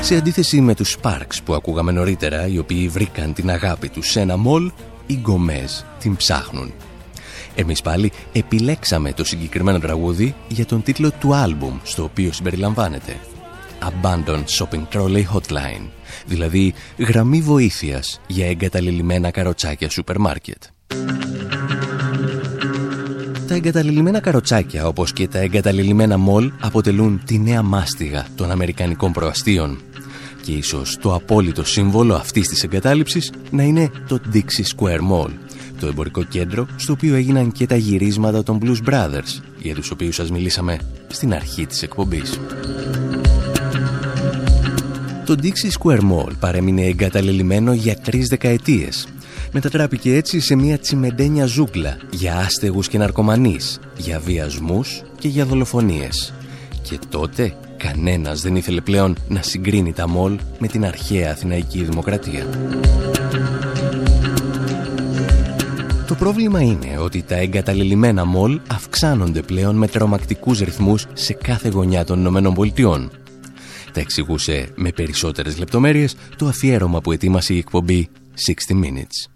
Σε 0.01 0.17
αντίθεση 0.17 0.61
με 0.61 0.75
τους 0.75 0.97
Sparks 1.03 1.37
που 1.45 1.55
ακούγαμε 1.55 1.93
νωρίτερα, 1.93 2.47
οι 2.47 2.59
οποίοι 2.59 2.89
βρήκαν 2.89 3.33
την 3.33 3.51
αγάπη 3.51 3.89
τους 3.89 4.11
σε 4.11 4.21
ένα 4.21 4.37
μολ, 4.37 4.71
οι 5.07 5.15
Γκομέζ 5.15 5.73
την 5.99 6.17
ψάχνουν. 6.17 6.73
Εμείς 7.55 7.83
πάλι 7.83 8.13
επιλέξαμε 8.33 9.13
το 9.13 9.25
συγκεκριμένο 9.25 9.79
τραγούδι 9.79 10.35
για 10.49 10.67
τον 10.67 10.83
τίτλο 10.83 11.11
του 11.11 11.35
άλμπουμ 11.35 11.79
στο 11.83 12.03
οποίο 12.03 12.33
συμπεριλαμβάνεται. 12.33 13.17
Abandoned 13.83 14.45
Shopping 14.59 14.83
Trolley 14.93 15.25
Hotline, 15.35 16.00
δηλαδή 16.27 16.75
γραμμή 16.99 17.41
βοήθειας 17.41 18.21
για 18.27 18.47
εγκαταλελειμμένα 18.47 19.31
καροτσάκια 19.31 19.91
σούπερ 19.91 20.19
μάρκετ. 20.19 20.63
Τα 23.47 23.55
εγκαταλελειμμένα 23.55 24.21
καροτσάκια 24.21 24.87
όπως 24.87 25.13
και 25.13 25.29
τα 25.29 25.39
εγκαταλελειμμένα 25.39 26.19
μολ 26.19 26.53
αποτελούν 26.61 27.23
τη 27.25 27.39
νέα 27.39 27.63
μάστιγα 27.63 28.27
των 28.35 28.51
Αμερικανικών 28.51 29.13
προαστίων 29.13 29.79
και 30.43 30.53
ίσως 30.53 30.97
το 31.01 31.15
απόλυτο 31.15 31.65
σύμβολο 31.65 32.15
αυτής 32.15 32.49
της 32.49 32.63
εγκατάλειψης 32.63 33.33
να 33.51 33.63
είναι 33.63 33.91
το 34.09 34.21
Dixie 34.33 34.77
Square 34.77 35.01
Mall, 35.13 35.31
το 35.81 35.87
εμπορικό 35.87 36.23
κέντρο 36.23 36.67
στο 36.77 36.93
οποίο 36.93 37.15
έγιναν 37.15 37.53
και 37.53 37.67
τα 37.67 37.77
γυρίσματα 37.77 38.43
των 38.43 38.59
Blues 38.63 38.89
Brothers, 38.91 39.43
για 39.59 39.75
τους 39.75 39.91
οποίους 39.91 40.15
σας 40.15 40.31
μιλήσαμε 40.31 40.79
στην 41.09 41.35
αρχή 41.35 41.67
της 41.67 41.83
εκπομπής. 41.83 42.41
Το 45.31 45.37
Dixie 45.43 45.83
Square 45.83 46.01
Mall 46.01 46.33
παρέμεινε 46.41 46.83
εγκαταλελειμμένο 46.83 47.73
για 47.73 47.97
τρεις 47.97 48.29
δεκαετίες 48.29 49.09
μετατράπηκε 49.53 50.15
έτσι 50.15 50.41
σε 50.41 50.55
μια 50.55 50.79
τσιμεντένια 50.79 51.47
ζούγκλα 51.47 51.97
για 52.11 52.37
άστεγους 52.37 52.89
και 52.89 52.99
ναρκωμανείς, 52.99 53.81
για 53.97 54.21
βιασμούς 54.21 55.03
και 55.19 55.29
για 55.29 55.45
δολοφονίες. 55.45 56.35
Και 56.83 56.99
τότε 57.09 57.55
κανένας 57.77 58.41
δεν 58.41 58.57
ήθελε 58.57 58.81
πλέον 58.81 59.17
να 59.29 59.43
συγκρίνει 59.43 59.93
τα 59.93 60.09
μόλ 60.09 60.39
με 60.59 60.67
την 60.67 60.85
αρχαία 60.85 61.31
Αθηναϊκή 61.31 61.85
Δημοκρατία. 61.85 62.47
Το 66.07 66.15
πρόβλημα 66.15 66.61
είναι 66.61 66.99
ότι 66.99 67.23
τα 67.23 67.37
εγκαταλελειμμένα 67.37 68.25
μόλ 68.25 68.61
αυξάνονται 68.67 69.43
πλέον 69.43 69.77
με 69.77 69.89
τρομακτικούς 69.89 70.61
ρυθμούς 70.61 71.07
σε 71.13 71.33
κάθε 71.33 71.69
γωνιά 71.69 72.05
των 72.05 72.19
Ηνωμένων 72.19 72.55
Πολιτειών. 72.55 73.11
Τα 73.93 74.01
εξηγούσε 74.01 74.69
με 74.75 74.91
περισσότερες 74.91 75.59
λεπτομέρειες 75.59 76.17
το 76.37 76.47
αφιέρωμα 76.47 77.01
που 77.01 77.13
ετοίμασε 77.13 77.55
η 77.55 77.59
εκπομπή 77.59 78.09
60 78.71 78.75
Minutes. 78.75 79.29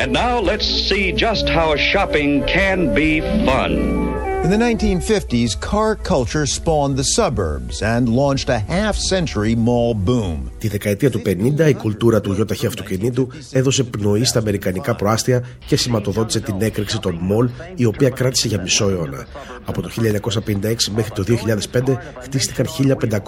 And 0.00 0.12
now 0.12 0.38
let's 0.40 0.68
see 0.88 1.12
just 1.12 1.48
how 1.48 1.74
shopping 1.92 2.44
can 2.46 2.94
be 2.94 3.20
fun. 3.46 4.27
In 4.44 4.50
the 4.50 4.56
1950s, 4.56 5.52
car 5.60 5.96
culture 5.96 6.46
spawned 6.46 6.96
the 6.96 7.08
suburbs 7.16 7.82
and 7.82 8.08
launched 8.08 8.48
a 8.48 8.58
half-century 8.58 9.54
mall 9.56 9.94
boom. 9.94 10.50
Τη 10.58 10.68
δεκαετία 10.68 11.10
του 11.10 11.22
50 11.26 11.68
η 11.68 11.74
κουλτούρα 11.74 12.20
του 12.20 12.32
γιοταχή 12.32 12.66
αυτοκινήτου 12.66 13.28
έδωσε 13.52 13.84
πνοή 13.84 14.24
στα 14.24 14.38
αμερικανικά 14.38 14.94
προάστια 14.94 15.44
και 15.66 15.76
σηματοδότησε 15.76 16.40
την 16.40 16.54
έκρηξη 16.58 17.00
των 17.00 17.18
μολ, 17.20 17.48
η 17.74 17.84
οποία 17.84 18.08
κράτησε 18.10 18.48
για 18.48 18.60
μισό 18.60 18.88
αιώνα. 18.88 19.26
Από 19.64 19.82
το 19.82 19.90
1956 19.96 20.74
μέχρι 20.94 21.12
το 21.14 21.24
2005 21.72 21.96
χτίστηκαν 22.20 22.66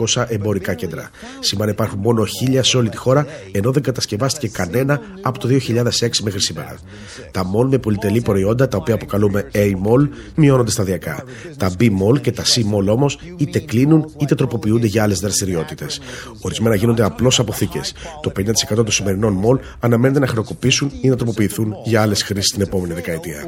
1500 0.07 0.25
εμπορικά 0.29 0.75
κέντρα. 0.75 1.11
Σήμερα 1.41 1.71
υπάρχουν 1.71 1.99
μόνο 1.99 2.25
1000 2.53 2.59
σε 2.63 2.77
όλη 2.77 2.89
τη 2.89 2.97
χώρα, 2.97 3.27
ενώ 3.53 3.73
δεν 3.73 3.83
κατασκευάστηκε 3.83 4.49
κανένα 4.49 5.01
από 5.23 5.39
το 5.39 5.49
2006 5.49 6.09
μέχρι 6.23 6.41
σήμερα. 6.41 6.77
Τα 7.31 7.45
μολ 7.45 7.69
με 7.69 7.79
πολυτελή 7.79 8.21
προϊόντα, 8.21 8.69
τα 8.69 8.77
οποία 8.77 8.95
αποκαλούμε 8.95 9.51
A-mall, 9.55 10.09
μειώνονται 10.35 10.71
σταδιακά. 10.71 11.00
Τα 11.57 11.71
B-mall 11.81 12.21
και 12.21 12.33
τα 12.33 12.43
C-mall 12.43 12.87
όμως 12.87 13.19
είτε 13.37 13.59
κλείνουν 13.59 14.15
είτε 14.19 14.35
τροποποιούνται 14.35 14.87
για 14.87 15.03
άλλες 15.03 15.21
δραστηριότητες. 15.21 16.01
Ορισμένα 16.41 16.75
γίνονται 16.75 17.05
απλώς 17.05 17.39
αποθήκες. 17.39 17.95
Το 18.23 18.33
50% 18.37 18.75
των 18.75 18.91
σημερινών 18.91 19.33
μολ 19.33 19.59
αναμένεται 19.81 20.19
να 20.19 20.27
χρεοκοπήσουν 20.27 20.91
ή 21.01 21.09
να 21.09 21.17
τροποποιηθούν 21.17 21.75
για 21.85 22.03
άλλες 22.03 22.23
χρήσεις 22.23 22.53
την 22.53 22.63
επόμενη 22.63 22.95
δεκαετία. 22.95 23.45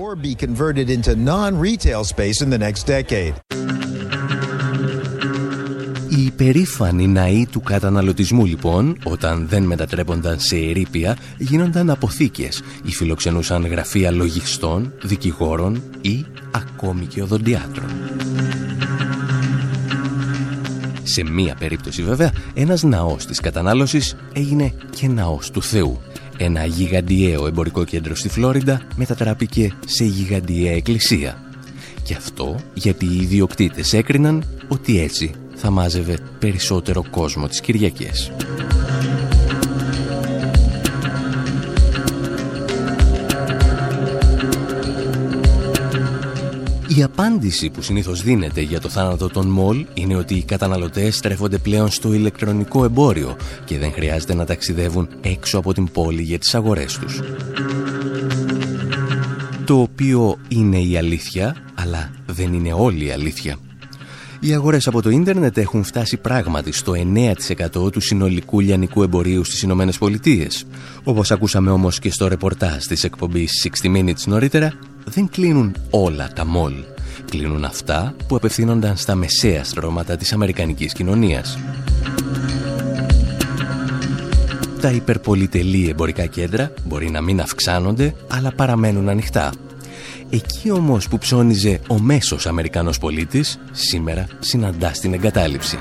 Οι 6.42 6.44
υπερήφανοι 6.44 7.08
ναοί 7.08 7.46
του 7.46 7.60
καταναλωτισμού 7.60 8.44
λοιπόν, 8.44 8.96
όταν 9.04 9.46
δεν 9.48 9.62
μετατρέπονταν 9.62 10.40
σε 10.40 10.56
ερήπια, 10.56 11.16
γίνονταν 11.38 11.90
αποθήκες 11.90 12.62
ή 12.84 12.92
φιλοξενούσαν 12.92 13.66
γραφεία 13.66 14.10
λογιστών, 14.10 14.92
δικηγόρων 15.02 15.82
ή 16.00 16.24
ακόμη 16.50 17.06
και 17.06 17.22
οδοντιάτρων. 17.22 17.90
Σε 21.02 21.24
μία 21.24 21.54
περίπτωση 21.58 22.02
βέβαια, 22.02 22.32
ένας 22.54 22.82
ναός 22.82 23.26
της 23.26 23.40
κατανάλωσης 23.40 24.16
έγινε 24.32 24.74
και 24.90 25.08
ναός 25.08 25.50
του 25.50 25.62
Θεού. 25.62 26.00
Ένα 26.36 26.64
γιγαντιαίο 26.64 27.46
εμπορικό 27.46 27.84
κέντρο 27.84 28.14
στη 28.14 28.28
Φλόριντα 28.28 28.80
μετατράπηκε 28.96 29.72
σε 29.86 30.04
γιγαντιαία 30.04 30.72
εκκλησία. 30.72 31.42
Και 32.02 32.14
αυτό 32.14 32.56
γιατί 32.74 33.06
οι 33.06 33.20
ιδιοκτήτες 33.20 33.92
έκριναν 33.92 34.44
ότι 34.68 35.00
έτσι 35.00 35.34
θα 35.64 35.70
μάζευε 35.70 36.18
περισσότερο 36.38 37.04
κόσμο 37.10 37.48
τις 37.48 37.60
Κυριακές. 37.60 38.32
Η 46.96 47.02
απάντηση 47.02 47.70
που 47.70 47.82
συνήθως 47.82 48.22
δίνεται 48.22 48.60
για 48.60 48.80
το 48.80 48.88
θάνατο 48.88 49.28
των 49.28 49.46
μολ 49.46 49.86
είναι 49.94 50.16
ότι 50.16 50.34
οι 50.34 50.42
καταναλωτές 50.42 51.16
στρέφονται 51.16 51.58
πλέον 51.58 51.90
στο 51.90 52.12
ηλεκτρονικό 52.12 52.84
εμπόριο 52.84 53.36
και 53.64 53.78
δεν 53.78 53.92
χρειάζεται 53.92 54.34
να 54.34 54.44
ταξιδεύουν 54.44 55.08
έξω 55.20 55.58
από 55.58 55.72
την 55.72 55.90
πόλη 55.92 56.22
για 56.22 56.38
τις 56.38 56.54
αγορές 56.54 56.98
τους. 56.98 57.20
Το 59.64 59.80
οποίο 59.80 60.38
είναι 60.48 60.78
η 60.78 60.96
αλήθεια, 60.96 61.56
αλλά 61.74 62.10
δεν 62.26 62.52
είναι 62.52 62.72
όλη 62.72 63.04
η 63.04 63.10
αλήθεια. 63.10 63.56
Οι 64.44 64.54
αγορές 64.54 64.86
από 64.86 65.02
το 65.02 65.10
ίντερνετ 65.10 65.58
έχουν 65.58 65.84
φτάσει 65.84 66.16
πράγματι 66.16 66.72
στο 66.72 66.92
9% 67.84 67.92
του 67.92 68.00
συνολικού 68.00 68.60
λιανικού 68.60 69.02
εμπορίου 69.02 69.44
στις 69.44 69.62
Ηνωμένες 69.62 69.98
Πολιτείες. 69.98 70.64
Όπως 71.04 71.30
ακούσαμε 71.30 71.70
όμως 71.70 71.98
και 71.98 72.10
στο 72.10 72.28
ρεπορτάζ 72.28 72.84
της 72.84 73.04
εκπομπής 73.04 73.68
60 73.82 73.96
Minutes 73.96 74.24
νωρίτερα, 74.26 74.72
δεν 75.04 75.28
κλείνουν 75.28 75.74
όλα 75.90 76.32
τα 76.34 76.46
μόλ. 76.46 76.72
Κλείνουν 77.30 77.64
αυτά 77.64 78.14
που 78.28 78.36
απευθύνονταν 78.36 78.96
στα 78.96 79.14
μεσαία 79.14 79.64
στρώματα 79.64 80.16
της 80.16 80.32
Αμερικανικής 80.32 80.92
κοινωνίας. 80.92 81.58
Τα 84.80 84.90
υπερπολιτελή 84.90 85.88
εμπορικά 85.88 86.26
κέντρα 86.26 86.72
μπορεί 86.84 87.10
να 87.10 87.20
μην 87.20 87.40
αυξάνονται, 87.40 88.14
αλλά 88.28 88.52
παραμένουν 88.52 89.08
ανοιχτά. 89.08 89.52
Εκεί 90.34 90.70
όμως 90.70 91.08
που 91.08 91.18
ψώνιζε 91.18 91.80
ο 91.88 91.98
μέσος 91.98 92.46
Αμερικανός 92.46 92.98
πολίτης, 92.98 93.58
σήμερα 93.70 94.26
συναντά 94.38 94.90
την 94.90 95.12
εγκατάλειψη. 95.12 95.78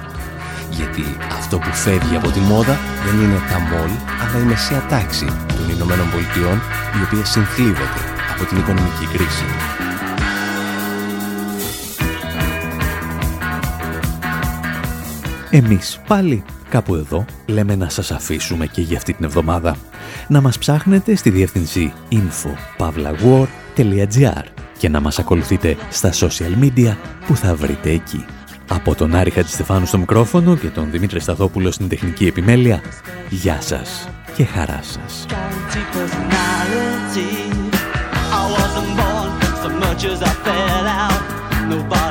Γιατί 0.71 1.03
αυτό 1.31 1.57
που 1.57 1.73
φεύγει 1.73 2.15
από 2.15 2.29
τη 2.29 2.39
μόδα 2.39 2.77
δεν 3.05 3.21
είναι 3.21 3.37
τα 3.51 3.59
μόλ, 3.59 3.89
αλλά 4.21 4.43
η 4.43 4.47
μεσαία 4.47 4.87
τάξη 4.87 5.25
των 5.25 5.69
Ηνωμένων 5.75 6.09
Πολιτειών, 6.11 6.57
η 6.99 7.03
οποία 7.05 7.25
συνθλίβεται 7.25 8.01
από 8.35 8.45
την 8.45 8.57
οικονομική 8.57 9.05
κρίση. 9.13 9.43
Εμείς 15.49 15.99
πάλι 16.07 16.43
κάπου 16.69 16.95
εδώ 16.95 17.25
λέμε 17.45 17.75
να 17.75 17.89
σας 17.89 18.11
αφήσουμε 18.11 18.67
και 18.67 18.81
για 18.81 18.97
αυτή 18.97 19.13
την 19.13 19.25
εβδομάδα. 19.25 19.77
Να 20.27 20.41
μας 20.41 20.57
ψάχνετε 20.57 21.15
στη 21.15 21.29
διεύθυνση 21.29 21.93
info.pavlawar.gr 23.81 24.43
και 24.77 24.89
να 24.89 24.99
μας 24.99 25.19
ακολουθείτε 25.19 25.77
στα 25.89 26.11
social 26.13 26.63
media 26.63 26.95
που 27.27 27.35
θα 27.35 27.55
βρείτε 27.55 27.89
εκεί. 27.89 28.25
Από 28.67 28.95
τον 28.95 29.15
Άρη 29.15 29.29
Χατζηστεφάνου 29.29 29.85
στο 29.85 29.97
μικρόφωνο 29.97 30.55
και 30.55 30.67
τον 30.67 30.91
Δημήτρη 30.91 31.19
Σταθόπουλο 31.19 31.71
στην 31.71 31.89
τεχνική 31.89 32.25
επιμέλεια, 32.27 32.81
γεια 33.29 33.61
σας 33.61 34.07
και 34.35 34.43
χαρά 34.45 34.79
σας. 34.81 35.25
ever 41.73 42.10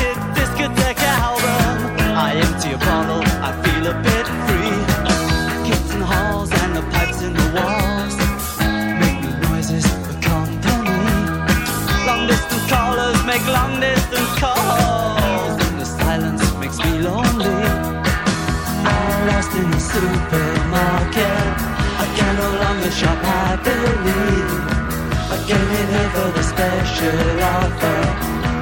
Again 25.35 25.69
in 25.79 26.09
for 26.13 26.29
the 26.37 26.43
special 26.43 27.41
offer, 27.41 27.99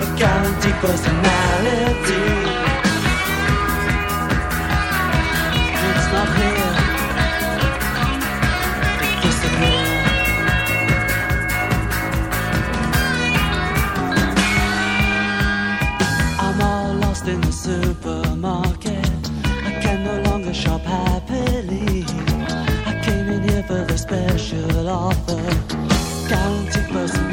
a 0.03 0.17
guaranteed 0.17 0.75
personality. 0.75 2.18
Counting 26.27 26.87
blessings. 26.91 27.28